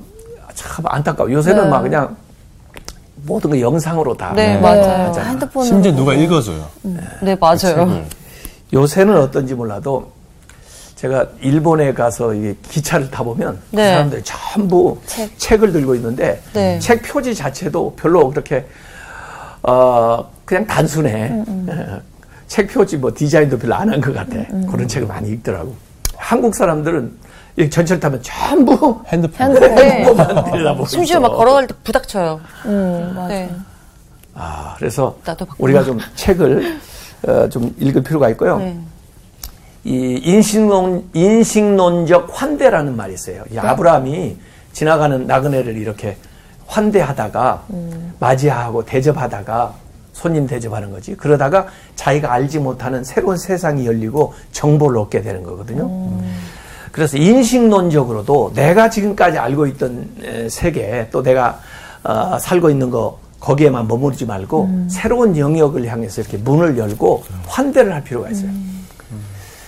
참 0.57 0.83
안타까워. 0.87 1.31
요새는 1.31 1.63
네. 1.65 1.69
막 1.69 1.81
그냥 1.83 2.15
모든 3.25 3.51
거 3.51 3.59
영상으로 3.59 4.17
다. 4.17 4.33
네, 4.35 4.55
네, 4.55 4.59
맞아요. 4.59 5.13
핸드폰으로 5.13 5.65
심지어 5.65 5.91
누가 5.95 6.13
읽어줘요. 6.13 6.65
네, 7.21 7.35
맞아요. 7.39 8.03
요새는 8.73 9.15
어떤지 9.17 9.53
몰라도 9.53 10.11
제가 10.95 11.25
일본에 11.41 11.93
가서 11.93 12.31
기차를 12.69 13.11
타보면 13.11 13.59
그 13.69 13.75
네. 13.75 13.91
사람들이 13.91 14.21
전부 14.23 14.97
책. 15.05 15.37
책. 15.37 15.61
을 15.63 15.71
들고 15.71 15.93
있는데 15.95 16.41
네. 16.53 16.79
책 16.79 17.03
표지 17.03 17.35
자체도 17.35 17.95
별로 17.95 18.29
그렇게 18.29 18.65
어 19.61 20.27
그냥 20.43 20.65
단순해. 20.65 21.43
책 22.47 22.69
표지 22.73 22.97
뭐 22.97 23.11
디자인도 23.13 23.59
별로 23.59 23.75
안 23.75 23.89
한 23.89 24.01
것 24.01 24.13
같아. 24.13 24.35
그런 24.71 24.87
책을 24.87 25.07
많이 25.07 25.29
읽더라고. 25.29 25.75
한국 26.15 26.55
사람들은 26.55 27.11
이 27.57 27.67
전철 27.69 27.99
타면 27.99 28.21
전부 28.21 29.01
핸드폰. 29.07 29.53
네. 29.53 30.03
핸드폰만 30.05 30.51
들여다보고 30.51 30.85
심지어. 30.87 31.19
막 31.19 31.29
걸어갈 31.35 31.65
때 31.65 31.73
부닥쳐요. 31.83 32.39
음, 32.65 33.13
맞아. 33.15 33.27
네. 33.29 33.49
아, 34.35 34.75
그래서. 34.77 35.17
우리가 35.57 35.83
좀 35.83 35.99
책을 36.15 36.79
어, 37.27 37.49
좀 37.49 37.73
읽을 37.79 38.03
필요가 38.03 38.29
있고요. 38.29 38.59
네. 38.59 38.77
이 39.85 40.21
인식론 40.23 41.09
인식론적 41.13 42.29
환대라는 42.31 42.95
말이 42.95 43.13
있어요. 43.15 43.43
이 43.51 43.57
아브라함이 43.57 44.37
지나가는 44.73 45.25
나그네를 45.25 45.77
이렇게 45.77 46.17
환대하다가 46.67 47.63
맞이하고 48.19 48.85
대접하다가 48.85 49.73
손님 50.13 50.45
대접하는 50.45 50.91
거지. 50.91 51.15
그러다가 51.15 51.67
자기가 51.95 52.31
알지 52.33 52.59
못하는 52.59 53.03
새로운 53.03 53.37
세상이 53.37 53.87
열리고 53.87 54.33
정보를 54.51 54.99
얻게 54.99 55.21
되는 55.21 55.41
거거든요. 55.41 55.89
그래서 56.97 57.15
인식론적으로도 57.15 58.53
내가 58.55 58.89
지금까지 58.89 59.37
알고 59.37 59.67
있던 59.67 60.09
에, 60.23 60.49
세계 60.49 61.07
또 61.11 61.21
내가 61.21 61.59
어, 62.03 62.39
살고 62.39 62.71
있는 62.71 62.89
거 62.89 63.19
거기에만 63.39 63.87
머무르지 63.87 64.25
말고 64.25 64.67
새로운 64.89 65.37
영역을 65.37 65.85
향해서 65.85 66.21
이렇게 66.21 66.37
문을 66.37 66.75
열고 66.75 67.23
환대를 67.45 67.93
할 67.93 68.03
필요가 68.03 68.31
있어요. 68.31 68.49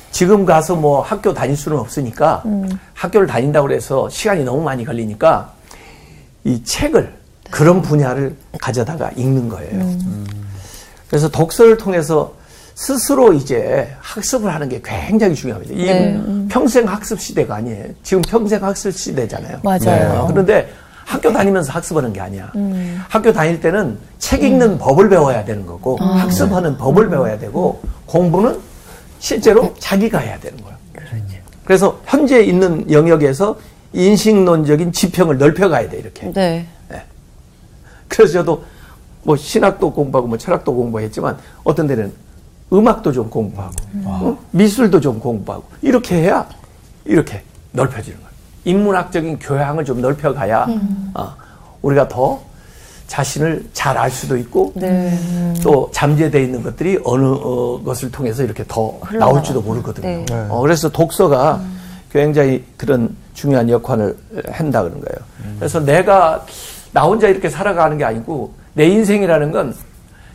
지금 0.09 0.43
가서 0.43 0.75
뭐 0.75 1.01
학교 1.01 1.31
다닐 1.31 1.55
수는 1.55 1.77
없으니까 1.77 2.41
학교를 2.95 3.27
다닌다고 3.27 3.71
해서 3.71 4.09
시간이 4.09 4.43
너무 4.43 4.63
많이 4.63 4.83
걸리니까 4.83 5.53
이 6.45 6.63
책을 6.63 7.13
그런 7.51 7.83
분야를 7.83 8.35
가져다가 8.59 9.11
읽는 9.15 9.49
거예요. 9.49 9.97
그래서 11.07 11.29
독서를 11.29 11.77
통해서 11.77 12.33
스스로 12.79 13.33
이제 13.33 13.93
학습을 13.99 14.55
하는 14.55 14.69
게 14.69 14.79
굉장히 14.81 15.35
중요합니다. 15.35 15.73
이 15.73 16.47
평생 16.47 16.87
학습 16.87 17.19
시대가 17.19 17.55
아니에요. 17.55 17.87
지금 18.03 18.21
평생 18.21 18.63
학습 18.63 18.93
시대잖아요. 18.93 19.59
맞아요. 19.63 20.21
어, 20.21 20.27
그런데 20.27 20.69
학교 21.03 21.29
다니면서 21.33 21.73
학습하는 21.73 22.13
게 22.13 22.21
아니야. 22.21 22.49
학교 23.09 23.33
다닐 23.33 23.59
때는 23.59 23.97
책 24.17 24.43
읽는 24.43 24.77
법을 24.77 25.09
배워야 25.09 25.43
되는 25.43 25.65
거고 25.65 25.97
학습하는 25.97 26.77
법을 26.77 27.09
배워야 27.09 27.37
되고 27.37 27.81
공부는 28.05 28.57
실제로 29.19 29.73
자기가 29.77 30.19
해야 30.19 30.39
되는 30.39 30.57
거야. 30.63 30.77
그래서 31.65 31.99
현재 32.05 32.41
있는 32.41 32.89
영역에서 32.89 33.59
인식론적인 33.91 34.93
지평을 34.93 35.37
넓혀가야 35.37 35.89
돼 35.89 35.97
이렇게. 35.97 36.31
네. 36.31 36.65
그래서 38.07 38.31
저도 38.31 38.63
뭐 39.23 39.35
신학도 39.35 39.91
공부하고 39.91 40.29
뭐 40.29 40.37
철학도 40.37 40.73
공부했지만 40.73 41.37
어떤 41.65 41.85
데는 41.85 42.13
음악도 42.71 43.11
좀 43.11 43.29
공부하고 43.29 43.73
어? 44.05 44.37
미술도 44.51 44.99
좀 45.01 45.19
공부하고 45.19 45.63
이렇게 45.81 46.15
해야 46.21 46.47
이렇게 47.05 47.41
넓혀지는 47.71 48.17
거예요. 48.17 48.29
인문학적인 48.65 49.39
교양을 49.39 49.85
좀 49.85 50.01
넓혀가야 50.01 50.67
어, 51.15 51.33
우리가 51.81 52.07
더 52.07 52.39
자신을 53.07 53.67
잘 53.73 53.97
알 53.97 54.11
수도 54.11 54.37
있고 54.37 54.71
네. 54.75 55.17
또 55.63 55.89
잠재되어 55.91 56.41
있는 56.41 56.61
것들이 56.61 56.99
어느 57.03 57.25
어, 57.25 57.81
것을 57.83 58.11
통해서 58.11 58.43
이렇게 58.43 58.63
더 58.67 58.99
나올지도 59.11 59.61
모르거든요. 59.61 60.07
네. 60.07 60.25
어, 60.49 60.59
그래서 60.61 60.89
독서가 60.89 61.59
굉장히 62.11 62.63
그런 62.77 63.15
중요한 63.33 63.67
역할을 63.69 64.15
한다 64.51 64.83
그런 64.83 64.99
거예요. 65.01 65.17
그래서 65.57 65.79
내가 65.79 66.45
나 66.91 67.03
혼자 67.03 67.27
이렇게 67.27 67.49
살아가는 67.49 67.97
게 67.97 68.03
아니고 68.03 68.53
내 68.73 68.85
인생이라는 68.87 69.51
건 69.51 69.75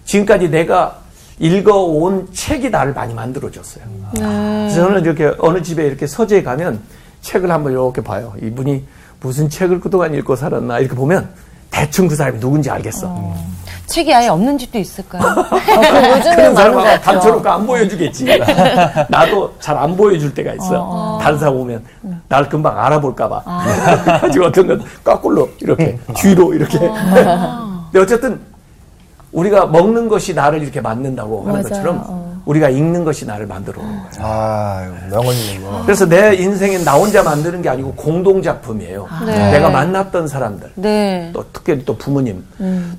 지금까지 0.04 0.50
내가 0.50 0.98
읽어온 1.38 2.28
책이 2.32 2.70
나를 2.70 2.94
많이 2.94 3.12
만들어줬어요. 3.14 3.84
그래서 4.14 4.74
저는 4.76 5.02
이렇게 5.02 5.32
어느 5.38 5.62
집에 5.62 5.86
이렇게 5.86 6.06
서재에 6.06 6.42
가면 6.42 6.80
책을 7.22 7.50
한번 7.50 7.72
이렇게 7.72 8.02
봐요. 8.02 8.32
이분이 8.42 8.84
무슨 9.20 9.48
책을 9.48 9.80
그동안 9.80 10.14
읽고 10.14 10.36
살았나 10.36 10.78
이렇게 10.78 10.94
보면 10.94 11.28
대충 11.70 12.06
그 12.06 12.14
사람이 12.14 12.38
누군지 12.38 12.70
알겠어. 12.70 13.34
책이 13.86 14.14
아예 14.14 14.28
없는 14.28 14.56
집도 14.56 14.78
있을까요? 14.78 15.22
어, 15.28 15.44
그 15.50 16.22
그런 16.36 16.54
사람하고. 16.54 17.00
단초로가 17.02 17.54
안 17.54 17.66
보여주겠지. 17.66 18.24
나도 19.10 19.54
잘 19.60 19.76
안 19.76 19.96
보여줄 19.96 20.32
때가 20.32 20.52
있어. 20.54 21.18
다른 21.20 21.38
사람 21.38 21.54
보면 21.54 21.84
날 22.28 22.48
금방 22.48 22.78
알아볼까봐. 22.78 23.42
가지고 24.20 24.46
어떤 24.46 24.66
건 24.68 24.84
거꾸로 25.02 25.50
이렇게 25.60 25.98
뒤로 26.16 26.54
이렇게. 26.54 26.78
근데 26.78 27.98
어쨌든 28.00 28.40
우리가 29.34 29.66
먹는 29.66 30.08
것이 30.08 30.32
나를 30.32 30.62
이렇게 30.62 30.80
만든다고 30.80 31.40
하는 31.40 31.52
맞아요. 31.52 31.62
것처럼 31.64 32.04
어. 32.06 32.40
우리가 32.46 32.68
읽는 32.68 33.04
것이 33.04 33.26
나를 33.26 33.46
만들어 33.46 33.82
오는 33.82 33.92
거예요. 33.92 34.10
아, 34.20 34.88
명언이네요. 35.10 35.82
그래서 35.84 36.06
내 36.06 36.34
인생엔 36.36 36.84
나 36.84 36.94
혼자 36.94 37.22
만드는 37.22 37.60
게 37.60 37.68
아니고 37.68 37.94
공동 37.94 38.40
작품이에요. 38.42 39.08
네. 39.26 39.52
내가 39.52 39.70
만났던 39.70 40.28
사람들, 40.28 40.72
네. 40.76 41.30
또 41.32 41.44
특별히 41.52 41.84
또 41.84 41.96
부모님, 41.96 42.44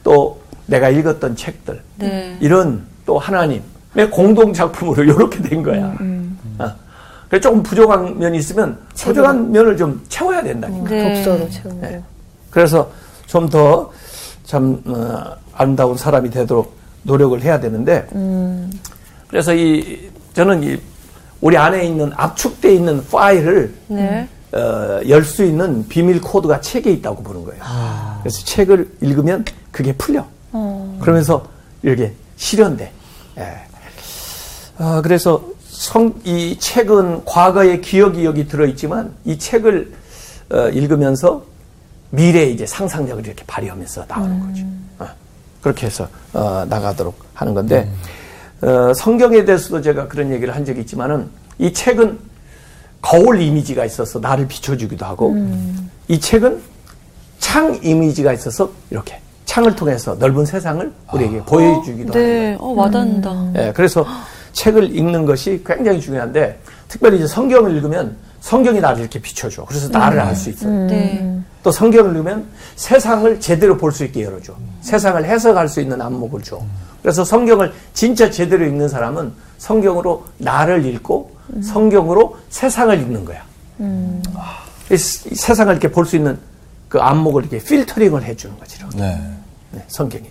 또 0.03 0.39
내가 0.65 0.89
읽었던 0.89 1.35
책들, 1.35 1.81
네. 1.97 2.37
이런 2.41 2.85
또 3.05 3.17
하나님의 3.17 4.09
공동 4.11 4.51
작품으로 4.51 5.03
이렇게 5.05 5.41
된 5.41 5.63
거야. 5.63 5.95
어. 6.59 6.71
그래서 7.29 7.41
조금 7.41 7.63
부족한 7.63 8.17
면이 8.19 8.37
있으면 8.39 8.77
부족한 8.95 9.51
면을 9.51 9.77
좀 9.77 10.03
채워야 10.09 10.43
된다니까. 10.43 10.89
네. 10.89 11.13
독서로 11.23 11.49
채우고. 11.49 11.79
네. 11.81 12.03
그래서 12.49 12.89
좀 13.27 13.47
더참 13.47 14.81
어, 14.87 15.35
아름다운 15.55 15.97
사람이 15.97 16.29
되도록 16.29 16.75
노력을 17.03 17.39
해야 17.41 17.59
되는데 17.59 18.07
그래서 19.29 19.53
이 19.53 20.09
저는 20.33 20.63
이 20.63 20.77
우리 21.41 21.57
안에 21.57 21.85
있는 21.85 22.11
압축돼 22.15 22.73
있는 22.73 23.05
파일을 23.09 23.73
네. 23.87 24.27
어, 24.53 25.01
열 25.09 25.23
수 25.23 25.43
있는 25.43 25.87
비밀 25.87 26.21
코드가 26.21 26.61
책에 26.61 26.91
있다고 26.91 27.23
보는 27.23 27.43
거예요. 27.43 27.61
그래서 28.21 28.43
책을 28.45 28.89
읽으면 29.01 29.43
그게 29.71 29.91
풀려. 29.93 30.25
그러면서 31.01 31.45
이렇게 31.83 32.13
실현돼. 32.37 32.91
예. 33.37 33.53
아, 34.77 35.01
그래서 35.03 35.43
성, 35.67 36.13
이 36.23 36.57
책은 36.57 37.25
과거의 37.25 37.81
기억이 37.81 38.23
여기 38.25 38.47
들어있지만 38.47 39.13
이 39.25 39.37
책을 39.37 39.91
어, 40.51 40.69
읽으면서 40.69 41.43
미래의 42.11 42.53
이제 42.53 42.65
상상력을 42.65 43.25
이렇게 43.25 43.43
발휘하면서 43.45 44.05
나오는 44.07 44.39
거죠. 44.39 44.63
어, 45.65 45.71
그렇게 45.71 45.87
해서 45.87 46.07
어, 46.33 46.63
나가도록 46.69 47.17
하는 47.33 47.53
건데 47.55 47.89
어, 48.61 48.93
성경에 48.93 49.43
대해서도 49.45 49.81
제가 49.81 50.07
그런 50.07 50.31
얘기를 50.31 50.55
한 50.55 50.63
적이 50.63 50.81
있지만은 50.81 51.27
이 51.57 51.73
책은 51.73 52.19
거울 53.01 53.41
이미지가 53.41 53.85
있어서 53.85 54.19
나를 54.19 54.47
비춰주기도 54.47 55.05
하고 55.05 55.35
이 56.07 56.19
책은 56.19 56.61
창 57.39 57.79
이미지가 57.83 58.33
있어서 58.33 58.69
이렇게 58.91 59.19
창을 59.45 59.75
통해서 59.75 60.15
넓은 60.15 60.45
세상을 60.45 60.91
우리에게 61.13 61.43
보여주기도 61.43 62.13
하는 62.13 62.13
거예요. 62.13 62.49
네. 62.51 62.57
어, 62.59 62.67
와닿는다. 62.69 63.51
예, 63.57 63.73
그래서 63.75 64.05
책을 64.53 64.95
읽는 64.95 65.25
것이 65.25 65.61
굉장히 65.65 65.99
중요한데 65.99 66.59
특별히 66.87 67.17
이제 67.17 67.27
성경을 67.27 67.75
읽으면 67.75 68.17
성경이 68.41 68.79
나를 68.79 68.99
이렇게 69.01 69.19
비춰줘. 69.19 69.65
그래서 69.65 69.89
나를 69.89 70.19
알 70.19 70.35
수 70.35 70.49
있어요. 70.49 70.87
네. 70.87 71.39
또 71.65 71.71
성경을 71.71 72.11
읽으면 72.11 72.45
세상을 72.75 73.39
제대로 73.39 73.75
볼 73.75 73.91
수 73.91 74.05
있게 74.05 74.21
열어줘. 74.23 74.53
세상을 74.81 75.25
해석할 75.25 75.67
수 75.67 75.81
있는 75.81 75.99
안목을 75.99 76.43
줘. 76.43 76.61
그래서 77.01 77.25
성경을 77.25 77.73
진짜 77.91 78.29
제대로 78.29 78.63
읽는 78.65 78.87
사람은 78.87 79.33
성경으로 79.57 80.25
나를 80.37 80.85
읽고 80.85 81.35
성경으로 81.63 82.37
세상을 82.51 83.01
읽는 83.01 83.25
거야. 83.25 83.41
이 84.91 84.95
스- 84.97 85.27
이 85.31 85.33
세상을 85.35 85.73
이렇게 85.73 85.89
볼 85.91 86.05
수 86.05 86.15
있는 86.15 86.37
그 86.87 86.99
안목을 86.99 87.41
이렇게 87.47 87.57
필터링을 87.57 88.23
해주는 88.23 88.59
거지. 88.59 88.77
이렇게. 88.77 88.97
네. 88.97 89.19
네, 89.71 89.83
성경이. 89.87 90.25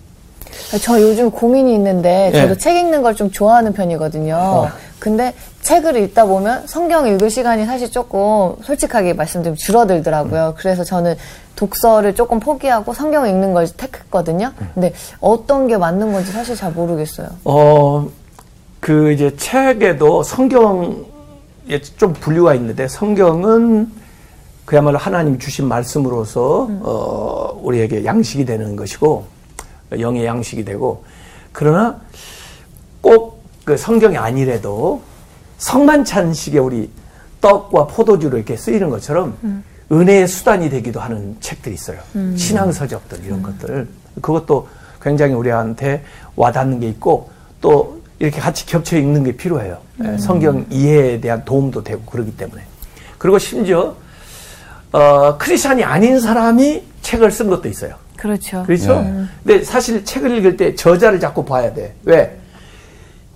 저 0.81 1.01
요즘 1.01 1.31
고민이 1.31 1.73
있는데 1.75 2.31
저도 2.33 2.51
예. 2.51 2.57
책 2.57 2.75
읽는 2.77 3.01
걸 3.01 3.15
좀 3.15 3.31
좋아하는 3.31 3.71
편이거든요. 3.73 4.69
근데 4.99 5.33
책을 5.61 5.95
읽다 5.97 6.25
보면 6.25 6.67
성경 6.67 7.07
읽을 7.07 7.29
시간이 7.29 7.65
사실 7.65 7.89
조금 7.91 8.55
솔직하게 8.63 9.13
말씀드리면 9.13 9.55
줄어들더라고요. 9.57 10.55
그래서 10.57 10.83
저는 10.83 11.15
독서를 11.55 12.15
조금 12.15 12.39
포기하고 12.39 12.93
성경 12.93 13.27
읽는 13.27 13.53
걸 13.53 13.67
택했거든요. 13.67 14.51
근데 14.73 14.93
어떤 15.21 15.67
게 15.67 15.77
맞는 15.77 16.11
건지 16.11 16.31
사실 16.31 16.55
잘 16.55 16.71
모르겠어요. 16.71 17.27
어, 17.45 18.07
그 18.79 19.11
이제 19.13 19.35
책에도 19.37 20.23
성경에 20.23 20.95
좀 21.97 22.13
분류가 22.13 22.53
있는데 22.55 22.87
성경은 22.87 23.91
그야말로 24.65 24.97
하나님 24.97 25.37
주신 25.39 25.67
말씀으로서 25.67 26.67
어, 26.81 27.59
우리에게 27.63 28.03
양식이 28.03 28.45
되는 28.45 28.75
것이고 28.75 29.25
영의 29.99 30.25
양식이 30.25 30.65
되고 30.65 31.03
그러나 31.51 31.99
꼭 33.01 33.35
그 33.65 33.75
성경이 33.75 34.15
아니래도 34.15 35.01
성만찬식에 35.57 36.59
우리 36.59 36.89
떡과 37.41 37.87
포도주로 37.87 38.37
이렇게 38.37 38.55
쓰이는 38.55 38.89
것처럼 38.89 39.35
은혜의 39.91 40.27
수단이 40.27 40.69
되기도 40.69 40.99
하는 40.99 41.35
책들이 41.41 41.73
있어요. 41.75 41.99
신앙 42.37 42.71
서적들 42.71 43.25
이런 43.25 43.41
것들 43.41 43.87
그것도 44.21 44.67
굉장히 45.01 45.33
우리한테 45.33 46.03
와닿는 46.35 46.79
게 46.79 46.87
있고 46.89 47.29
또 47.59 48.01
이렇게 48.19 48.39
같이 48.39 48.65
겹쳐 48.65 48.97
읽는 48.97 49.23
게 49.23 49.35
필요해요. 49.35 49.79
예, 50.03 50.17
성경 50.17 50.65
이해에 50.69 51.19
대한 51.19 51.43
도움도 51.43 51.83
되고 51.83 52.01
그러기 52.03 52.37
때문에 52.37 52.61
그리고 53.17 53.39
심지어 53.39 53.95
어, 54.91 55.37
크리스천이 55.37 55.83
아닌 55.83 56.19
사람이 56.19 56.83
책을 57.01 57.31
쓴 57.31 57.49
것도 57.49 57.67
있어요. 57.67 57.95
그렇죠. 58.17 58.63
그렇죠? 58.63 59.01
네. 59.01 59.23
근데 59.43 59.63
사실 59.63 60.03
책을 60.03 60.37
읽을 60.37 60.57
때 60.57 60.75
저자를 60.75 61.19
자꾸 61.19 61.43
봐야 61.45 61.73
돼. 61.73 61.93
왜? 62.03 62.37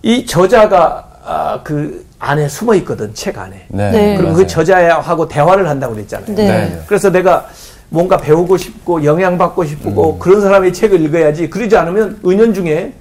이 0.01 0.25
저자가 0.25 1.09
아, 1.25 1.61
그 1.63 2.05
안에 2.19 2.47
숨어 2.47 2.75
있거든, 2.75 3.13
책 3.13 3.37
안에. 3.37 3.65
네. 3.69 3.91
네. 3.91 4.17
그리고 4.17 4.33
그 4.33 4.47
저자하고 4.47 5.27
대화를 5.27 5.67
한다고 5.67 5.93
그랬잖아요. 5.93 6.35
네. 6.35 6.47
네. 6.47 6.81
그래서 6.87 7.09
내가 7.11 7.47
뭔가 7.89 8.17
배우고 8.17 8.57
싶고 8.57 9.03
영향받고 9.03 9.65
싶고 9.65 10.19
그런 10.19 10.41
사람의 10.41 10.73
책을 10.73 11.01
읽어야지. 11.01 11.49
그러지 11.49 11.75
않으면 11.77 12.19
은연중에 12.25 12.93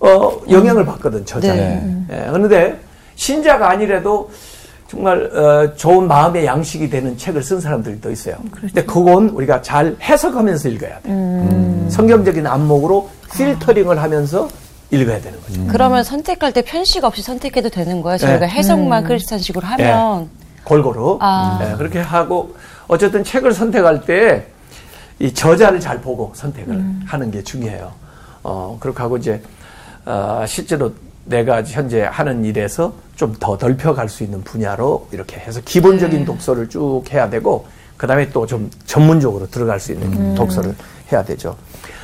어, 0.00 0.40
영향을 0.50 0.84
받거든, 0.84 1.24
저자는. 1.24 2.06
네. 2.08 2.16
예, 2.16 2.30
그런데 2.30 2.78
신자가 3.14 3.70
아니라도 3.70 4.30
정말 4.88 5.24
어, 5.36 5.74
좋은 5.74 6.06
마음의 6.06 6.46
양식이 6.46 6.88
되는 6.90 7.16
책을 7.16 7.42
쓴 7.42 7.60
사람들도 7.60 8.10
있어요. 8.10 8.36
근데 8.52 8.84
그건 8.84 9.28
우리가 9.30 9.62
잘 9.62 9.96
해석하면서 10.00 10.68
읽어야 10.68 11.00
돼. 11.00 11.10
성경적인 11.90 12.46
안목으로 12.46 13.08
필터링을 13.34 14.00
하면서 14.00 14.48
읽어야 14.90 15.20
되는 15.20 15.40
거죠. 15.42 15.66
그러면 15.68 16.04
선택할 16.04 16.52
때 16.52 16.62
편식 16.62 17.04
없이 17.04 17.22
선택해도 17.22 17.68
되는 17.70 18.00
거예요? 18.02 18.18
저희가 18.18 18.46
네. 18.46 18.48
해석만 18.48 19.04
크리스찬식으로 19.04 19.66
하면. 19.66 20.30
골고루 20.64 21.18
아. 21.20 21.60
예, 21.62 21.76
그렇게 21.76 22.00
하고 22.00 22.54
어쨌든 22.88 23.22
책을 23.22 23.52
선택할 23.52 24.04
때 24.04 24.56
이 25.18 25.32
저자를 25.32 25.80
잘 25.80 26.00
보고 26.00 26.30
선택을 26.34 26.84
하는 27.06 27.30
게 27.30 27.42
중요해요. 27.42 27.92
어, 28.42 28.76
그렇게 28.78 28.98
하고 29.00 29.16
이제 29.16 29.40
어, 30.04 30.44
실제로 30.46 30.92
내가 31.26 31.62
현재 31.62 32.02
하는 32.02 32.44
일에서 32.44 32.92
좀 33.16 33.34
더 33.40 33.56
넓혀갈 33.60 34.08
수 34.08 34.22
있는 34.24 34.42
분야로 34.44 35.08
이렇게 35.10 35.38
해서 35.40 35.60
기본적인 35.64 36.24
독서를 36.24 36.68
쭉 36.68 37.02
해야 37.10 37.28
되고 37.30 37.66
그 37.96 38.06
다음에 38.06 38.28
또 38.30 38.46
좀 38.46 38.70
전문적으로 38.84 39.48
들어갈 39.50 39.80
수 39.80 39.92
있는 39.92 40.34
독서를 40.34 40.74
해야 41.12 41.24
되죠. 41.24 41.56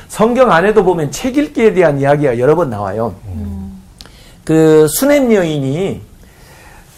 성경 0.07 0.51
안에도 0.51 0.83
보면 0.83 1.11
책 1.11 1.37
읽기에 1.37 1.73
대한 1.73 1.99
이야기가 1.99 2.39
여러 2.39 2.55
번 2.55 2.69
나와요. 2.69 3.13
그 4.43 4.87
수냄 4.87 5.31
여인이 5.33 6.01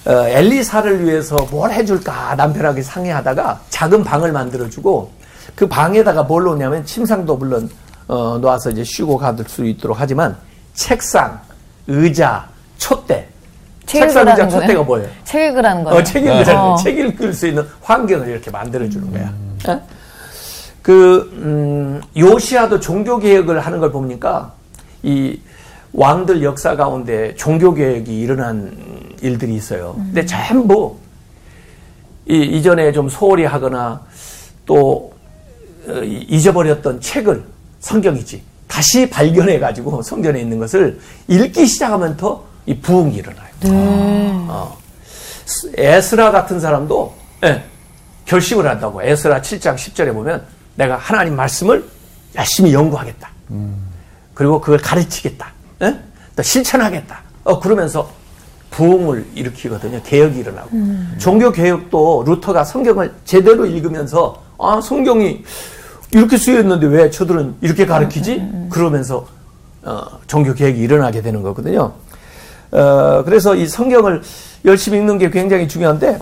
어, 0.05 0.11
엘리사를 0.27 1.03
위해서 1.03 1.35
뭘 1.49 1.71
해줄까 1.71 2.35
남편하고 2.35 2.81
상의하다가 2.81 3.61
작은 3.69 4.03
방을 4.03 4.31
만들어주고 4.31 5.11
그 5.55 5.67
방에다가 5.67 6.23
뭘 6.23 6.43
놓냐면 6.43 6.85
침상도 6.85 7.35
물론 7.37 7.69
어, 8.07 8.37
놓아서 8.39 8.69
이제 8.69 8.83
쉬고 8.83 9.17
가들 9.17 9.45
수 9.47 9.65
있도록 9.65 9.99
하지만 9.99 10.37
책상, 10.73 11.39
의자, 11.87 12.47
촛대. 12.77 13.27
책 13.85 14.01
책상, 14.01 14.27
의자, 14.27 14.47
촛대가? 14.47 14.83
뭐예요? 14.83 15.07
책 15.23 15.49
읽으라는 15.49 15.83
거예요. 15.83 15.99
어, 15.99 16.03
책 16.03 16.23
읽으라는 16.23 16.55
어. 16.59 16.75
책 16.77 16.97
읽을 16.97 17.33
수 17.33 17.47
있는 17.47 17.63
환경을 17.81 18.27
이렇게 18.27 18.49
만들어주는 18.49 19.11
거야. 19.11 19.31
예? 19.69 19.81
그, 20.81 21.29
음, 21.33 22.01
요시아도 22.17 22.79
종교개혁을 22.79 23.59
하는 23.59 23.79
걸 23.79 23.91
보니까 23.91 24.53
이 25.03 25.39
왕들 25.93 26.43
역사 26.43 26.75
가운데 26.75 27.33
종교개혁이 27.35 28.19
일어난 28.19 28.75
일들이 29.21 29.55
있어요. 29.55 29.93
근데 29.95 30.25
전부 30.25 30.97
이, 32.27 32.37
이전에 32.37 32.91
좀 32.91 33.07
소홀히 33.07 33.45
하거나 33.45 34.01
또 34.65 35.13
어, 35.87 35.93
이- 36.03 36.25
잊어버렸던 36.29 36.99
책을 37.01 37.43
성경이지 37.79 38.41
다시 38.67 39.09
발견해 39.09 39.59
가지고 39.59 40.01
성전에 40.01 40.39
있는 40.41 40.59
것을 40.59 40.99
읽기 41.27 41.65
시작하면 41.65 42.17
더 42.17 42.55
이 42.65 42.79
부흥이 42.79 43.15
일어나요. 43.15 43.47
어. 44.49 44.77
에스라 45.77 46.31
같은 46.31 46.59
사람도 46.59 47.13
예, 47.43 47.63
결심을 48.25 48.67
한다고 48.67 49.03
에스라 49.03 49.41
7장 49.41 49.75
10절에 49.75 50.11
보면 50.13 50.43
내가 50.75 50.97
하나님 50.97 51.35
말씀을 51.35 51.85
열심히 52.35 52.73
연구하겠다. 52.73 53.29
그리고 54.33 54.59
그걸 54.59 54.79
가르치겠다. 54.79 55.47
예? 55.83 55.99
또 56.35 56.41
실천하겠다. 56.41 57.19
어, 57.43 57.59
그러면서 57.59 58.09
부흥을 58.71 59.25
일으키거든요. 59.35 60.01
개혁이 60.03 60.39
일어나고. 60.39 60.69
종교 61.19 61.51
개혁도 61.51 62.23
루터가 62.25 62.63
성경을 62.63 63.13
제대로 63.23 63.65
읽으면서 63.65 64.43
아, 64.57 64.81
성경이 64.81 65.43
이렇게 66.15 66.37
쓰여있는데 66.37 66.87
왜 66.87 67.09
저들은 67.09 67.55
이렇게 67.59 67.85
가르치지? 67.85 68.69
그러면서 68.69 69.27
어, 69.83 70.01
종교 70.27 70.53
개혁이 70.53 70.79
일어나게 70.79 71.21
되는 71.21 71.43
거거든요. 71.43 71.91
어, 72.71 73.21
그래서 73.25 73.53
이 73.53 73.67
성경을 73.67 74.21
열심히 74.63 74.97
읽는 74.99 75.17
게 75.17 75.29
굉장히 75.29 75.67
중요한데 75.67 76.19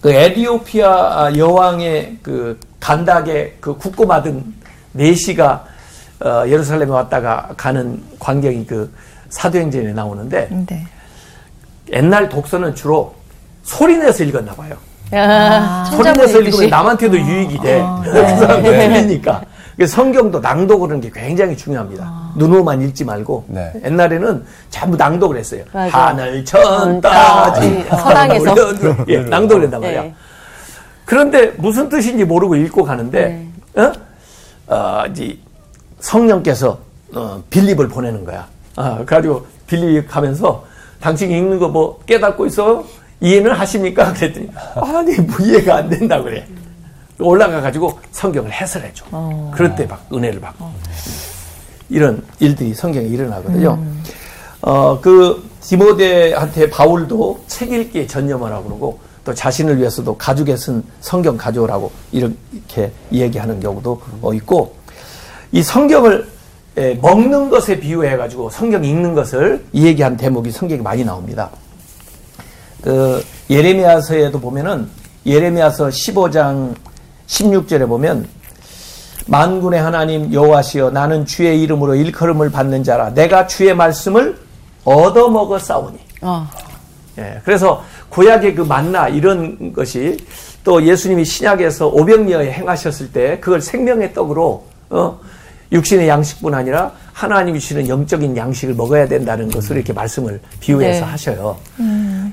그 0.00 0.10
에디오피아 0.10 1.32
여왕의 1.36 2.18
그 2.22 2.58
간닥의 2.80 3.56
그 3.60 3.76
국고 3.76 4.06
받은 4.06 4.54
내시가 4.92 5.66
어, 6.24 6.44
예루살렘에 6.46 6.90
왔다가 6.90 7.52
가는 7.58 8.02
광경이 8.18 8.66
그 8.66 8.90
사도행전에 9.28 9.92
나오는데 9.92 10.48
네. 10.66 10.86
옛날 11.92 12.30
독서는 12.30 12.74
주로 12.74 13.14
소리내서 13.64 14.24
읽었나 14.24 14.54
봐요. 14.54 14.78
야, 15.14 15.84
소리 15.90 16.04
내서 16.12 16.26
천자문 16.26 16.46
읽으면. 16.46 16.70
남한테도 16.70 17.16
유익이 17.18 17.58
돼. 17.60 17.84
그 18.04 18.12
사람들 18.12 18.62
들리니까. 18.78 19.42
그래서 19.76 19.94
성경도 19.96 20.40
낭독을 20.40 20.88
하는 20.88 21.00
게 21.00 21.10
굉장히 21.14 21.56
중요합니다. 21.56 22.32
눈으로만 22.36 22.82
읽지 22.82 23.04
말고 23.04 23.44
네. 23.46 23.72
옛날에는 23.84 24.44
전부 24.70 24.96
낭독을 24.96 25.36
했어요. 25.36 25.62
맞아. 25.72 26.06
하늘 26.08 26.44
천 26.44 27.00
따지 27.00 27.86
어, 27.88 27.96
서당에서. 27.96 28.54
예, 29.08 29.18
낭독을 29.20 29.62
한단 29.64 29.80
말이야. 29.80 30.02
네. 30.02 30.14
그런데 31.04 31.52
무슨 31.56 31.88
뜻인지 31.88 32.24
모르고 32.24 32.56
읽고 32.56 32.82
가는데 32.84 33.46
어? 33.76 33.92
어, 34.66 35.04
이제 35.10 35.38
성령께서 36.00 36.78
어, 37.14 37.42
빌립을 37.48 37.88
보내는 37.88 38.24
거야. 38.24 38.46
아, 38.76 38.94
그래가지고 38.96 39.46
빌립 39.66 40.08
가면서 40.08 40.64
당신이 41.00 41.32
읽는 41.38 41.58
거 41.60 41.68
뭐 41.68 42.00
깨닫고 42.04 42.46
있어? 42.46 42.84
이해는 43.20 43.52
하십니까? 43.52 44.12
그랬더니 44.14 44.48
아니 44.76 45.16
뭐 45.16 45.36
이해가 45.40 45.76
안 45.76 45.88
된다 45.90 46.22
그래. 46.22 46.46
올라가 47.20 47.60
가지고 47.60 47.98
성경을 48.12 48.52
해설해 48.52 48.92
줘. 48.94 49.04
그럴 49.54 49.74
때 49.74 49.86
막 49.86 50.04
은혜를 50.12 50.40
받고 50.40 50.70
이런 51.88 52.22
일들이 52.38 52.74
성경에 52.74 53.06
일어나거든요. 53.06 53.78
어, 54.60 55.00
그 55.00 55.48
디모데한테 55.60 56.70
바울도 56.70 57.44
책 57.48 57.72
읽기에 57.72 58.06
전념하라고 58.06 58.64
그러고 58.64 58.98
또 59.24 59.34
자신을 59.34 59.78
위해서도 59.78 60.16
가죽에 60.16 60.56
쓴 60.56 60.82
성경 61.00 61.36
가져오라고 61.36 61.90
이렇게 62.12 62.90
얘기하는 63.12 63.58
경우도 63.60 64.00
어, 64.22 64.32
있고 64.34 64.74
이 65.52 65.62
성경을 65.62 66.28
에, 66.76 66.94
먹는 66.94 67.50
것에 67.50 67.80
비유해 67.80 68.16
가지고 68.16 68.48
성경 68.50 68.84
읽는 68.84 69.14
것을 69.14 69.64
얘기한 69.74 70.16
대목이 70.16 70.50
성경에 70.52 70.80
많이 70.80 71.04
나옵니다. 71.04 71.50
그 72.82 73.24
예레미야서에도 73.50 74.40
보면은 74.40 74.88
예레미야서 75.26 75.88
15장 75.88 76.74
16절에 77.26 77.86
보면 77.86 78.28
만군의 79.26 79.80
하나님 79.80 80.32
여호와시여 80.32 80.90
나는 80.90 81.26
주의 81.26 81.62
이름으로 81.62 81.94
일컬음을 81.94 82.50
받는 82.50 82.82
자라 82.82 83.12
내가 83.12 83.46
주의 83.46 83.74
말씀을 83.74 84.38
얻어 84.84 85.28
먹어 85.28 85.58
싸우니 85.58 85.98
어. 86.22 86.48
예, 87.18 87.40
그래서 87.44 87.84
구약의 88.08 88.54
그 88.54 88.62
만나 88.62 89.08
이런 89.08 89.72
것이 89.72 90.16
또 90.64 90.82
예수님이 90.84 91.24
신약에서 91.24 91.88
오병이어에 91.88 92.52
행하셨을 92.52 93.12
때 93.12 93.38
그걸 93.40 93.60
생명의 93.60 94.14
떡으로 94.14 94.66
어, 94.90 95.20
육신의 95.72 96.08
양식뿐 96.08 96.54
아니라 96.54 96.92
하나님이 97.18 97.58
주시는 97.58 97.88
영적인 97.88 98.36
양식을 98.36 98.74
먹어야 98.74 99.08
된다는 99.08 99.50
것을 99.50 99.74
이렇게 99.74 99.92
말씀을 99.92 100.40
비유해서 100.60 101.04
네. 101.04 101.10
하셔요. 101.10 101.56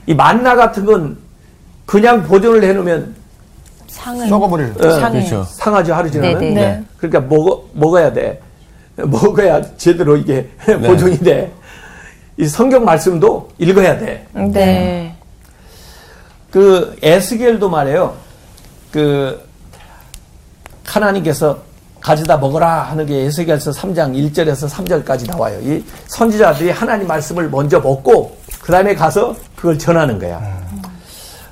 이 0.05 0.13
만나 0.13 0.55
같은 0.55 0.85
건 0.85 1.17
그냥 1.87 2.21
보존을 2.21 2.63
해놓으면 2.63 3.15
상을 3.87 4.29
썩어버릴. 4.29 4.73
어, 4.79 4.91
상해. 4.99 5.25
그렇죠. 5.25 5.43
상하죠 5.49 5.95
하루 5.95 6.11
지나면. 6.11 6.39
네, 6.39 6.49
네. 6.49 6.53
네. 6.53 6.83
그러니까 6.97 7.19
먹어 7.21 7.63
먹어야 7.73 8.13
돼. 8.13 8.39
먹어야 8.95 9.75
제대로 9.75 10.15
이게 10.17 10.47
보존이 10.85 11.17
돼. 11.17 11.51
이 12.37 12.45
성경 12.45 12.85
말씀도 12.85 13.49
읽어야 13.57 13.97
돼. 13.97 14.27
네. 14.33 15.15
그 16.51 16.95
에스겔도 17.01 17.71
말해요. 17.71 18.15
그 18.91 19.43
하나님께서 20.85 21.57
가져다 22.05 22.37
먹어라 22.37 22.83
하는 22.83 23.03
게 23.07 23.21
에스겔서 23.21 23.71
3장 23.71 24.13
1절에서 24.13 24.69
3절까지 24.69 25.27
나와요. 25.27 25.59
이 25.63 25.83
선지자들이 26.05 26.69
하나님 26.69 27.07
말씀을 27.07 27.49
먼저 27.49 27.79
먹고 27.79 28.37
그 28.61 28.71
다음에 28.71 28.93
가서 28.93 29.35
그걸 29.55 29.79
전하는 29.79 30.19
거야. 30.19 30.39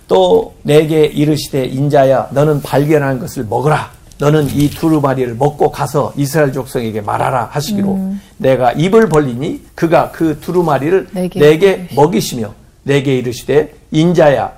또 0.07 0.53
내게 0.61 1.05
이르시되 1.05 1.65
인자야 1.65 2.27
너는 2.33 2.61
발견한 2.61 3.17
것을 3.17 3.45
먹어라. 3.45 3.89
너는 4.19 4.47
이 4.51 4.69
두루마리를 4.69 5.33
먹고 5.37 5.71
가서 5.71 6.13
이스라엘 6.15 6.53
족속에게 6.53 7.01
말하라 7.01 7.49
하시기로 7.51 8.13
내가 8.37 8.73
입을 8.73 9.09
벌리니 9.09 9.59
그가 9.73 10.11
그 10.11 10.39
두루마리를 10.39 11.07
내게 11.13 11.39
내게 11.39 11.87
먹이시며 11.95 12.53
내게 12.83 13.17
이르시되 13.17 13.73
인자야 13.89 14.51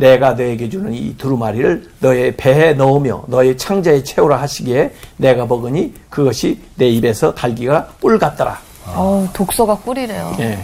내가 0.00 0.32
너에게 0.32 0.68
주는 0.68 0.92
이 0.94 1.14
두루마리를 1.16 1.90
너의 2.00 2.36
배에 2.36 2.72
넣으며 2.72 3.22
너의 3.26 3.56
창자에 3.56 4.02
채우라 4.02 4.40
하시기에 4.40 4.92
내가 5.18 5.44
먹으니 5.44 5.92
그것이 6.08 6.58
내 6.76 6.88
입에서 6.88 7.34
달기가 7.34 7.88
꿀 8.00 8.18
같더라. 8.18 8.58
어우, 8.96 9.28
독서가 9.32 9.76
꿀이래요. 9.76 10.34
예. 10.40 10.58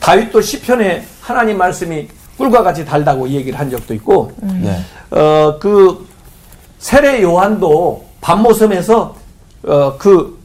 다윗도 0.00 0.40
시편에 0.40 1.04
하나님 1.20 1.58
말씀이 1.58 2.08
꿀과 2.38 2.62
같이 2.62 2.84
달다고 2.84 3.28
얘기를 3.28 3.58
한 3.58 3.70
적도 3.70 3.92
있고 3.94 4.32
네. 4.40 4.80
어, 5.10 5.58
그 5.60 6.06
세례 6.78 7.22
요한도 7.22 8.06
밤모섬에서 8.22 9.14
어, 9.64 9.96
그 9.98 10.38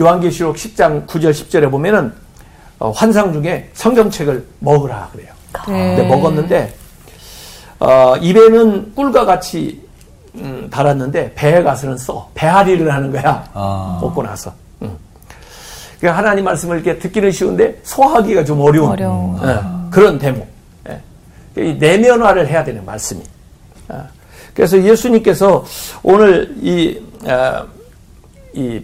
요한계시록 0.00 0.56
10장 0.56 1.06
9절 1.06 1.30
10절에 1.30 1.70
보면은 1.70 2.12
어, 2.78 2.90
환상 2.90 3.34
중에 3.34 3.68
성경책을 3.74 4.46
먹으라 4.60 5.10
그래요. 5.12 5.28
근데 5.52 6.02
먹었는데 6.06 6.74
어, 7.78 8.16
입에는 8.16 8.94
꿀과 8.94 9.24
같이 9.24 9.86
음, 10.36 10.68
달았는데 10.70 11.34
배에 11.34 11.62
가서는 11.62 11.96
써 11.96 12.28
배앓이를 12.34 12.92
하는 12.92 13.10
거야. 13.10 13.44
아. 13.54 13.98
먹고 14.00 14.22
나서. 14.22 14.52
음. 14.82 14.96
그러니까 15.98 16.18
하나님 16.18 16.44
말씀을 16.44 16.76
이렇게 16.76 16.98
듣기는 16.98 17.30
쉬운데 17.30 17.78
소화하기가 17.82 18.44
좀 18.44 18.60
어려운 18.60 18.90
어려워. 18.90 19.40
예, 19.44 19.58
그런 19.90 20.18
대목. 20.18 20.46
예. 20.88 21.00
이 21.56 21.74
내면화를 21.74 22.46
해야 22.48 22.62
되는 22.64 22.84
말씀이. 22.84 23.22
아, 23.88 24.04
그래서 24.54 24.82
예수님께서 24.82 25.64
오늘 26.02 26.54
이, 26.60 27.00
아, 27.26 27.64
이 28.52 28.82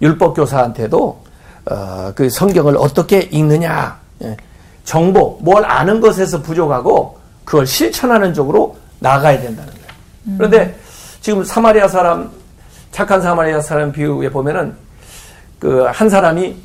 율법 0.00 0.34
교사한테도 0.36 1.22
어, 1.64 2.12
그 2.14 2.28
성경을 2.28 2.76
어떻게 2.76 3.20
읽느냐, 3.20 3.98
예. 4.22 4.36
정보, 4.84 5.38
뭘 5.40 5.64
아는 5.64 6.00
것에서 6.00 6.42
부족하고 6.42 7.21
그걸 7.44 7.66
실천하는 7.66 8.32
쪽으로 8.34 8.76
나가야 9.00 9.40
된다는 9.40 9.72
거예요. 9.72 10.36
그런데 10.38 10.74
지금 11.20 11.42
사마리아 11.44 11.88
사람 11.88 12.30
착한 12.92 13.20
사마리아 13.20 13.60
사람 13.60 13.90
비유에 13.92 14.28
보면은 14.30 14.74
그 15.58 15.86
한 15.92 16.08
사람이 16.08 16.56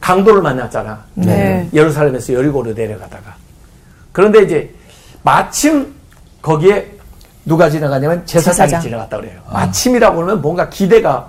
강도를 0.00 0.40
만났잖아. 0.42 0.98
네. 1.14 1.68
예루살렘에서 1.72 2.32
여리고로 2.32 2.72
내려가다가 2.72 3.34
그런데 4.12 4.42
이제 4.42 4.74
마침 5.22 5.92
거기에 6.42 6.90
누가 7.44 7.68
지나가냐면 7.68 8.24
제사장이 8.26 8.68
제사장. 8.68 8.80
지나갔다 8.80 9.16
그래요. 9.18 9.40
마침이라고 9.52 10.16
그러면 10.16 10.40
뭔가 10.42 10.68
기대가 10.68 11.26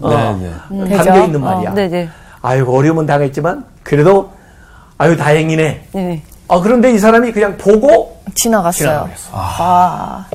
어, 0.00 0.38
네, 0.40 0.50
네. 0.70 0.96
담겨 0.96 1.12
되죠. 1.12 1.24
있는 1.24 1.40
말이야. 1.40 1.74
네네. 1.74 2.08
아이고 2.42 2.76
어려움은 2.76 3.06
당했지만 3.06 3.64
그래도 3.82 4.32
아유 4.98 5.16
다행이네. 5.16 5.88
네네. 5.92 6.22
아 6.48 6.60
그런데 6.60 6.92
이 6.92 6.98
사람이 6.98 7.32
그냥 7.32 7.56
보고 7.56 8.19
지나갔어요. 8.34 8.88
아, 9.32 10.26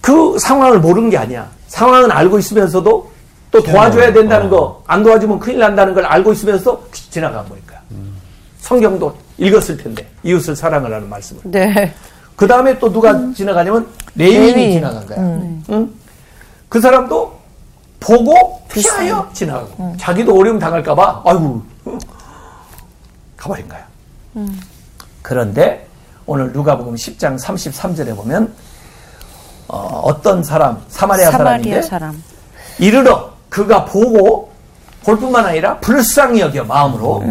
그 0.00 0.38
상황을 0.38 0.80
모르는 0.80 1.10
게 1.10 1.18
아니야. 1.18 1.48
상황은 1.68 2.10
알고 2.10 2.38
있으면서도 2.38 3.10
또 3.50 3.62
도와줘야 3.62 4.12
된다는 4.12 4.48
거, 4.50 4.82
안 4.86 5.02
도와주면 5.02 5.38
큰일 5.38 5.58
난다는 5.58 5.94
걸 5.94 6.04
알고 6.06 6.32
있으면서 6.32 6.82
지나간 6.92 7.48
거니까. 7.48 7.78
성경도 8.60 9.16
읽었을 9.38 9.76
텐데 9.78 10.06
이웃을 10.22 10.54
사랑을 10.54 10.92
하는 10.92 11.08
말씀을. 11.08 11.42
네. 11.44 11.92
그 12.36 12.46
다음에 12.46 12.78
또 12.78 12.92
누가 12.92 13.14
지나가냐면 13.34 13.86
레위인이 14.14 14.52
레위인. 14.52 14.72
지나간 14.72 15.06
거야. 15.06 15.18
응? 15.70 15.90
그 16.68 16.80
사람도 16.80 17.38
보고 18.00 18.62
피하여 18.70 19.28
지나가고 19.32 19.96
자기도 19.98 20.36
어려움 20.38 20.58
당할까봐 20.58 21.22
아이고 21.24 21.62
어, 21.86 21.98
가버린 23.36 23.66
거야. 23.68 23.86
그런데 25.22 25.86
오늘 26.26 26.52
누가복음 26.52 26.94
10장 26.94 27.38
33절에 27.40 28.14
보면 28.16 28.52
어, 29.68 30.20
떤 30.22 30.42
사람 30.42 30.82
사마리아, 30.88 31.30
사람인데 31.30 31.70
사마리아 31.70 31.82
사람. 31.82 32.22
이르러 32.78 33.32
그가 33.48 33.84
보고 33.84 34.50
볼 35.04 35.18
뿐만 35.18 35.44
아니라 35.44 35.78
불쌍히 35.78 36.40
여겨 36.40 36.64
마음으로 36.64 37.22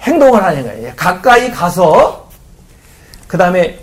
행동을 0.00 0.42
하는 0.42 0.62
거예요. 0.62 0.92
가까이 0.96 1.50
가서 1.50 2.28
그 3.26 3.36
다음에 3.38 3.78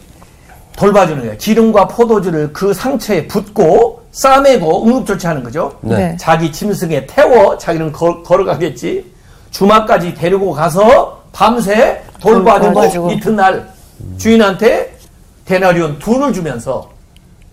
돌봐주는 0.75 1.21
거예요. 1.21 1.37
기름과 1.37 1.87
포도주를 1.87 2.53
그 2.53 2.73
상처에 2.73 3.27
붓고 3.27 4.03
싸매고 4.11 4.85
응급조치하는 4.87 5.43
거죠. 5.43 5.77
네. 5.81 6.15
자기 6.19 6.51
짐승에 6.51 7.05
태워 7.07 7.57
자기는 7.57 7.91
걸, 7.91 8.23
걸어가겠지. 8.23 9.11
주막까지 9.51 10.13
데리고 10.15 10.51
가서 10.51 11.23
밤새 11.31 12.03
돌봐주고 12.19 12.73
돌봐주고. 12.73 13.11
이튿날 13.11 13.69
주인한테 14.17 14.97
데나리온 15.45 15.97
둘을 15.99 16.33
주면서 16.33 16.91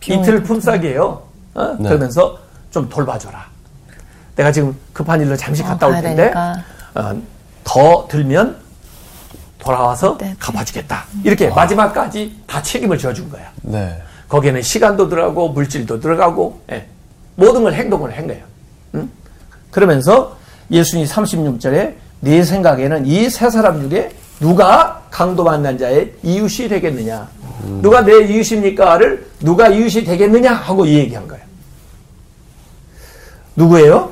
이틀 0.06 0.42
품삯이에요. 0.42 1.22
어? 1.54 1.76
네. 1.78 1.88
그러면서 1.88 2.38
좀 2.70 2.88
돌봐줘라. 2.88 3.46
내가 4.36 4.50
지금 4.52 4.76
급한 4.92 5.20
일로 5.20 5.36
잠시 5.36 5.62
어, 5.62 5.66
갔다 5.66 5.86
올 5.86 5.92
가야 5.92 6.02
텐데. 6.02 6.32
어, 6.94 7.14
더 7.62 8.06
들면 8.08 8.56
돌아와서 9.58 10.18
네. 10.18 10.34
갚아주겠다. 10.38 11.04
이렇게 11.22 11.48
마지막까지 11.48 12.36
다 12.46 12.60
책임을 12.60 12.98
져준 12.98 13.30
거야. 13.30 13.50
네. 13.62 13.98
거기에는 14.28 14.60
시간도 14.60 15.08
들어가고 15.08 15.50
물질도 15.50 16.00
들어가고 16.00 16.60
예, 16.72 16.86
모든 17.36 17.62
걸 17.62 17.72
행동을 17.72 18.16
한 18.16 18.26
거예요. 18.26 18.44
응? 18.96 19.08
그러면서 19.70 20.36
예수님 20.70 21.06
36절에 21.06 21.94
네 22.20 22.42
생각에는 22.42 23.06
이 23.06 23.30
세 23.30 23.48
사람 23.50 23.88
중에 23.88 24.10
누가 24.44 25.00
강도 25.10 25.42
만난 25.42 25.78
자의 25.78 26.12
이웃이 26.22 26.68
되겠느냐? 26.68 27.26
누가 27.80 28.02
내 28.04 28.12
이웃입니까를 28.26 29.26
누가 29.40 29.68
이웃이 29.68 30.04
되겠느냐 30.04 30.52
하고 30.52 30.84
이 30.84 30.96
얘기한 30.96 31.26
거예요. 31.26 31.42
누구예요? 33.56 34.10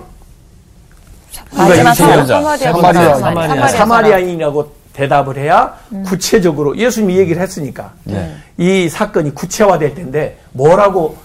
누가 1.51 1.75
이웃이에요? 1.75 2.25
사마리아 2.25 2.73
사마리아. 2.73 3.15
사마리아 3.17 3.69
사마리아인이라고 3.69 4.73
대답을 4.95 5.37
해야 5.37 5.77
구체적으로 6.07 6.79
예수님이 6.79 7.19
얘기를 7.19 7.43
했으니까 7.43 7.93
네. 8.05 8.35
이 8.57 8.89
사건이 8.89 9.35
구체화될 9.35 9.95
텐데 9.95 10.39
뭐라고 10.53 11.17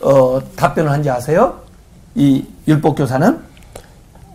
어, 0.00 0.40
답변을 0.56 0.90
한지 0.90 1.08
아세요? 1.08 1.60
이 2.16 2.44
율법 2.66 2.96
교사는 2.98 3.38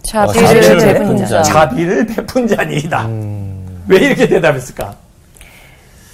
자비를 0.03 0.77
베푼 0.77 1.17
자. 1.17 1.25
자. 1.25 1.41
자비를 1.43 2.05
베푼 2.05 2.47
자니이다. 2.47 3.07
왜 3.91 3.97
이렇게 3.97 4.27
대답했을까? 4.27 4.95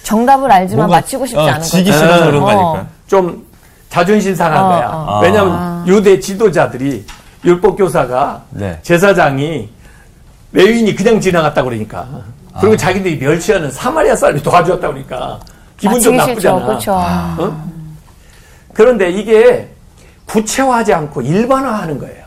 정답을 0.02 0.52
알지만 0.52 0.88
뭔가, 0.88 0.98
맞히고 0.98 1.26
싶지 1.28 1.40
어, 1.40 1.48
않은 1.48 1.62
지기 1.62 1.92
거죠. 1.92 2.00
싫어서 2.00 2.26
그런 2.26 2.42
어. 2.42 2.46
거니까. 2.46 2.88
좀 3.08 3.46
자존심 3.90 4.34
상한 4.34 4.64
어, 4.64 4.68
거야. 4.68 4.90
어. 4.90 5.20
왜냐하면 5.22 5.88
유대 5.88 6.20
지도자들이 6.20 7.06
율법 7.46 7.78
교사가 7.78 8.42
네. 8.50 8.80
제사장이 8.82 9.70
레위인이 10.54 10.96
그냥 10.96 11.22
지나갔다 11.22 11.64
그러니까 11.64 12.08
그리고 12.60 12.76
자기들이 12.76 13.18
멸시하는 13.20 13.70
사마리아 13.70 14.16
사람이 14.16 14.42
도와주었다 14.42 14.88
그러니까 14.88 15.40
기분 15.78 16.02
좀 16.02 16.14
싫죠. 16.20 16.28
나쁘잖아. 16.32 16.66
그렇죠. 16.66 16.94
어? 16.94 17.70
그런데 18.74 19.12
이게 19.12 19.70
구체화하지 20.26 20.94
않고 20.94 21.22
일반화하는 21.22 22.00
거예요. 22.00 22.26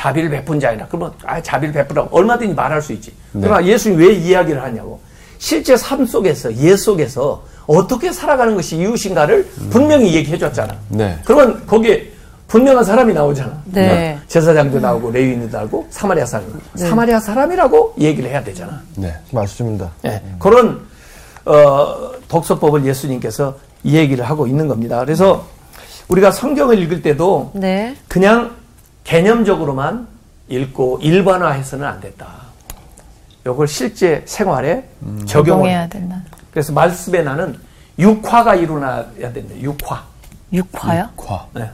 자비를 0.00 0.30
베푼 0.30 0.58
자이나 0.58 0.86
그러면 0.86 1.12
아 1.26 1.42
자비를 1.42 1.74
베푸라고 1.74 2.16
얼마든지 2.16 2.54
말할 2.54 2.80
수 2.80 2.94
있지. 2.94 3.12
그러나 3.32 3.62
예수님 3.62 3.98
왜 3.98 4.14
이야기를 4.14 4.62
하냐고. 4.62 4.98
실제 5.38 5.76
삶 5.76 6.06
속에서 6.06 6.54
예 6.56 6.74
속에서 6.74 7.44
어떻게 7.66 8.10
살아가는 8.10 8.54
것이 8.54 8.76
이웃인가를 8.76 9.46
분명히 9.68 10.14
얘기해 10.14 10.38
줬잖아. 10.38 10.74
네. 10.88 11.18
그러면 11.26 11.66
거기에 11.66 12.10
분명한 12.48 12.82
사람이 12.82 13.12
나오잖아. 13.12 13.62
네. 13.66 14.18
제사장도 14.26 14.80
나오고 14.80 15.10
레위인도 15.10 15.54
나오고 15.54 15.88
사마리아 15.90 16.24
사람. 16.24 16.60
사마리아 16.74 17.20
사람이라고 17.20 17.96
얘기를 18.00 18.30
해야 18.30 18.42
되잖아. 18.42 18.80
네. 18.96 19.14
맞습니다. 19.32 19.90
예, 20.06 20.22
그런 20.38 20.80
어, 21.44 22.12
독서법을 22.28 22.86
예수님께서 22.86 23.54
이 23.84 23.96
얘기를 23.96 24.24
하고 24.24 24.46
있는 24.46 24.66
겁니다. 24.66 24.98
그래서 25.00 25.46
우리가 26.08 26.32
성경을 26.32 26.78
읽을 26.78 27.02
때도 27.02 27.52
네. 27.54 27.94
그냥 28.08 28.59
개념적으로만 29.04 30.06
읽고 30.48 30.98
일반화해서는 31.02 31.86
안 31.86 32.00
된다. 32.00 32.26
요걸 33.46 33.68
실제 33.68 34.22
생활에 34.26 34.88
적용을. 35.00 35.26
적용해야 35.26 35.88
된다. 35.88 36.20
그래서 36.50 36.72
말씀에 36.72 37.22
나는 37.22 37.58
육화가 37.98 38.54
일어나야 38.56 39.32
된다. 39.32 39.54
육화. 39.60 40.04
육화요? 40.52 41.08
과. 41.16 41.46
네. 41.54 41.70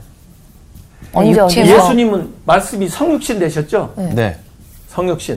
언제 1.13 1.31
육체 1.41 1.61
어디서? 1.61 1.75
예수님은 1.75 2.33
말씀이 2.45 2.87
성육신 2.87 3.39
되셨죠? 3.39 3.93
네. 4.13 4.37
성육신. 4.89 5.35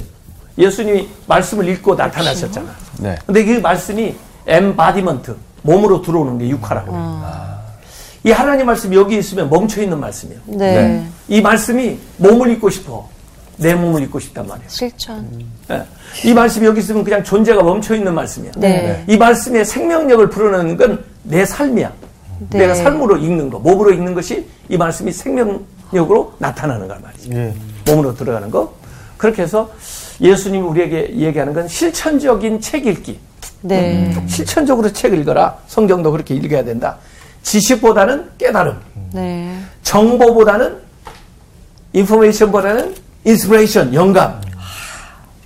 예수님이 0.59 1.09
말씀을 1.27 1.69
읽고 1.69 1.95
나타나셨잖아. 1.95 2.71
네. 2.99 3.19
근데 3.25 3.45
그 3.45 3.53
말씀이 3.61 4.15
embodiment 4.47 5.37
몸으로 5.63 6.03
들어오는 6.03 6.39
게 6.39 6.49
육화라고 6.49 6.93
해요. 6.93 7.50
이 8.25 8.31
하나님 8.31 8.67
말씀이 8.67 8.95
여기 8.97 9.17
있으면 9.19 9.49
멈춰 9.49 9.83
있는 9.83 9.99
말씀이에요. 10.01 10.41
네. 10.47 10.57
네. 10.59 11.07
이 11.29 11.41
말씀이 11.41 11.99
몸을 12.19 12.51
입고 12.51 12.71
싶어. 12.71 13.09
내 13.57 13.75
몸을 13.75 14.03
입고 14.03 14.19
싶단 14.19 14.47
말이에요. 14.47 14.69
실천. 14.69 15.29
예. 15.71 15.83
이 16.25 16.33
말씀이 16.33 16.65
여기 16.67 16.81
있으면 16.81 17.05
그냥 17.05 17.23
존재가 17.23 17.63
멈춰 17.63 17.95
있는 17.95 18.15
말씀이야. 18.15 18.53
네. 18.57 19.05
이 19.07 19.17
말씀의 19.19 19.65
생명력을 19.65 20.29
불어넣는 20.31 20.77
건 20.77 21.11
내 21.23 21.45
삶이야. 21.45 21.93
네. 22.51 22.59
내가 22.61 22.75
삶으로 22.75 23.17
읽는 23.19 23.51
거, 23.51 23.59
몸으로 23.59 23.93
읽는 23.93 24.15
것이 24.15 24.47
이 24.69 24.77
말씀이 24.77 25.13
생명력으로 25.13 26.35
나타나는 26.39 26.89
거 26.89 26.97
말이지. 26.99 27.31
예. 27.33 27.55
몸으로 27.87 28.15
들어가는 28.15 28.51
거. 28.51 28.75
그렇게 29.17 29.43
해서 29.43 29.71
예수님이 30.21 30.67
우리에게 30.67 31.15
얘기하는 31.17 31.53
건 31.53 31.69
실천적인 31.69 32.61
책 32.61 32.87
읽기. 32.87 33.19
네. 33.63 34.15
실천적으로 34.27 34.91
책 34.93 35.13
읽어라. 35.13 35.59
성경도 35.67 36.11
그렇게 36.13 36.35
읽어야 36.35 36.65
된다. 36.65 36.97
지식보다는 37.43 38.31
깨달음. 38.39 38.79
네. 39.13 39.59
정보보다는 39.83 40.79
information보다는 41.93 42.95
inspiration, 43.25 43.93
영감. 43.95 44.41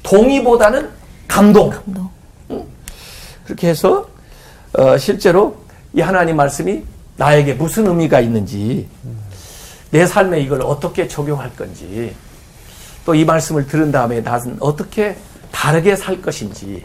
동의보다는 0.02 0.88
감동. 1.26 1.72
응? 2.50 2.64
그렇게 3.44 3.68
해서 3.68 4.06
어, 4.74 4.98
실제로 4.98 5.56
이 5.92 6.00
하나님 6.00 6.36
말씀이 6.36 6.82
나에게 7.16 7.54
무슨 7.54 7.86
의미가 7.86 8.20
있는지 8.20 8.88
내 9.90 10.04
삶에 10.06 10.40
이걸 10.40 10.62
어떻게 10.62 11.06
적용할 11.08 11.54
건지 11.56 12.14
또 13.06 13.14
이 13.14 13.24
말씀을 13.24 13.66
들은 13.66 13.92
다음에 13.92 14.20
나는 14.20 14.56
어떻게 14.60 15.16
다르게 15.54 15.94
살 15.94 16.20
것인지 16.20 16.84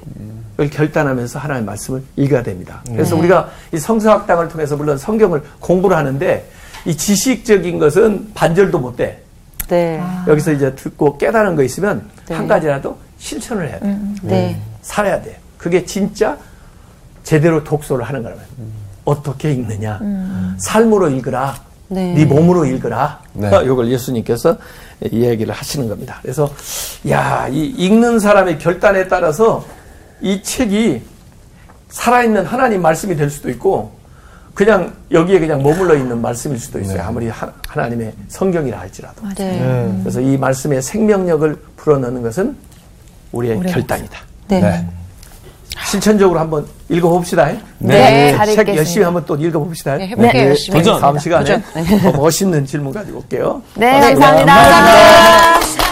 를 0.56 0.70
결단하면서 0.70 1.40
하나님의 1.40 1.66
말씀을 1.66 2.04
읽어야 2.18 2.44
됩니다. 2.44 2.84
그래서 2.86 3.16
우리가 3.16 3.50
이 3.74 3.80
성서학당을 3.80 4.50
통해서 4.50 4.76
물론 4.76 4.98
성경을 4.98 5.42
공부를 5.60 5.98
하는데 5.98 6.48
이 6.86 6.96
지식적인 6.96 7.80
것은 7.80 8.32
반절도 8.36 8.78
못 8.78 8.96
돼. 8.96 9.24
네. 9.70 10.04
여기서 10.28 10.52
이제 10.52 10.76
듣고 10.76 11.18
깨달은 11.18 11.56
거 11.56 11.64
있으면 11.64 12.10
네. 12.28 12.36
한 12.36 12.48
가지라도 12.48 12.98
실천을 13.18 13.70
해야 13.70 13.80
돼. 13.80 13.98
네. 14.22 14.62
살아야 14.82 15.22
돼. 15.22 15.40
그게 15.58 15.86
진짜 15.86 16.38
제대로 17.24 17.64
독서를 17.64 18.06
하는 18.06 18.22
거라면. 18.22 18.44
어떻게 19.06 19.52
읽느냐? 19.54 20.00
삶으로 20.58 21.10
읽으라. 21.10 21.56
네. 21.88 22.14
네 22.14 22.26
몸으로 22.26 22.66
읽으라. 22.66 23.22
네. 23.34 23.50
이걸 23.64 23.90
예수님께서 23.90 24.58
이 25.12 25.24
얘기를 25.24 25.54
하시는 25.54 25.88
겁니다. 25.88 26.20
그래서 26.22 26.54
야, 27.10 27.48
이 27.50 27.66
읽는 27.66 28.20
사람의 28.20 28.60
결단에 28.60 29.08
따라서 29.08 29.66
이 30.22 30.44
책이 30.44 31.02
살아있는 31.90 32.46
하나님 32.46 32.82
말씀이 32.82 33.16
될 33.16 33.30
수도 33.30 33.50
있고 33.50 33.98
그냥 34.54 34.94
여기에 35.12 35.40
그냥 35.40 35.64
머물러 35.64 35.96
있는 35.96 36.22
말씀일 36.22 36.60
수도 36.60 36.80
있어요. 36.80 37.02
아무리 37.04 37.30
하, 37.30 37.50
하나님의 37.68 38.14
성경이라 38.28 38.78
할지라도. 38.78 39.26
네. 39.36 40.00
그래서 40.02 40.20
이 40.20 40.38
말씀의 40.38 40.82
생명력을 40.82 41.56
불어넣는 41.78 42.22
것은 42.22 42.58
우리의 43.32 43.62
결단이다. 43.62 44.20
네. 44.50 44.86
실천적으로 45.86 46.40
한번 46.40 46.66
읽어봅시다. 46.90 47.52
네, 47.80 48.32
잘책 48.36 48.52
읽겠습니다. 48.52 48.76
열심히 48.76 49.04
한번 49.04 49.26
또 49.26 49.36
읽어봅시다. 49.36 49.98
네, 49.98 50.08
해볼게요, 50.08 50.48
열심히. 50.50 50.78
도전. 50.80 51.00
다음 51.02 51.18
시간에. 51.18 51.62
더 52.02 52.12
멋있는 52.12 52.66
질문 52.66 52.94
가지고 52.94 53.20
올게요. 53.20 53.62
네, 53.76 54.00
감사합니다. 54.00 54.46
날 54.46 55.89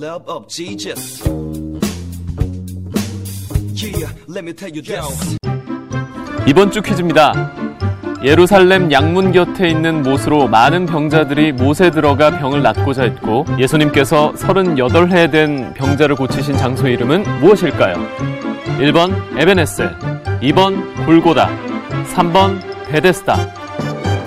love 0.00 0.24
of 0.26 0.48
Jesus. 0.48 1.22
Yeah, 3.76 4.12
let 4.28 4.42
me 4.42 4.54
tell 4.54 4.72
you 4.72 4.82
this. 4.82 5.36
이번 6.46 6.70
주 6.70 6.80
퀴즈입니다. 6.80 7.52
예루살렘 8.24 8.90
양문 8.90 9.32
곁에 9.32 9.68
있는 9.68 10.02
못으로 10.02 10.48
많은 10.48 10.86
병자들이 10.86 11.52
못에 11.52 11.90
들어가 11.90 12.30
병을 12.38 12.62
낫고자 12.62 13.02
했고 13.02 13.44
예수님께서 13.58 14.32
38해 14.32 15.30
된 15.30 15.74
병자를 15.74 16.16
고치신 16.16 16.56
장소 16.56 16.88
이름은 16.88 17.40
무엇일까요? 17.40 17.96
1번 18.78 19.38
에베네셀, 19.38 19.98
2번 20.40 21.04
골고다, 21.04 21.50
3번 22.14 22.60
베데스다. 22.88 23.54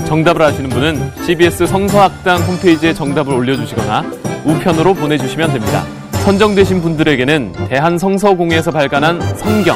정답을 0.05 0.43
아시는 0.43 0.69
분은 0.69 1.11
CBS 1.26 1.65
성서학당 1.65 2.41
홈페이지에 2.43 2.93
정답을 2.93 3.34
올려주시거나 3.34 4.22
우편으로 4.45 4.93
보내주시면 4.93 5.53
됩니다. 5.53 5.83
선정되신 6.23 6.81
분들에게는 6.81 7.51
대한성서공회에서 7.69 8.71
발간한 8.71 9.37
성경, 9.37 9.75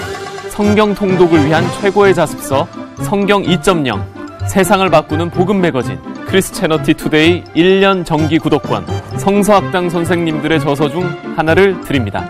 성경 0.50 0.96
통독을 0.96 1.46
위한 1.46 1.64
최고의 1.82 2.16
자습서 2.16 2.68
성경 3.04 3.44
2.0, 3.44 4.48
세상을 4.48 4.90
바꾸는 4.90 5.30
복음 5.30 5.62
매거진 5.62 6.00
크리스채너티 6.28 6.94
투데이 6.96 7.44
1년 7.56 8.06
정기 8.06 8.40
구독권, 8.40 8.86
성서학당 9.18 9.90
선생님들의 9.90 10.60
저서 10.60 10.90
중 10.90 11.04
하나를 11.36 11.82
드립니다. 11.82 12.30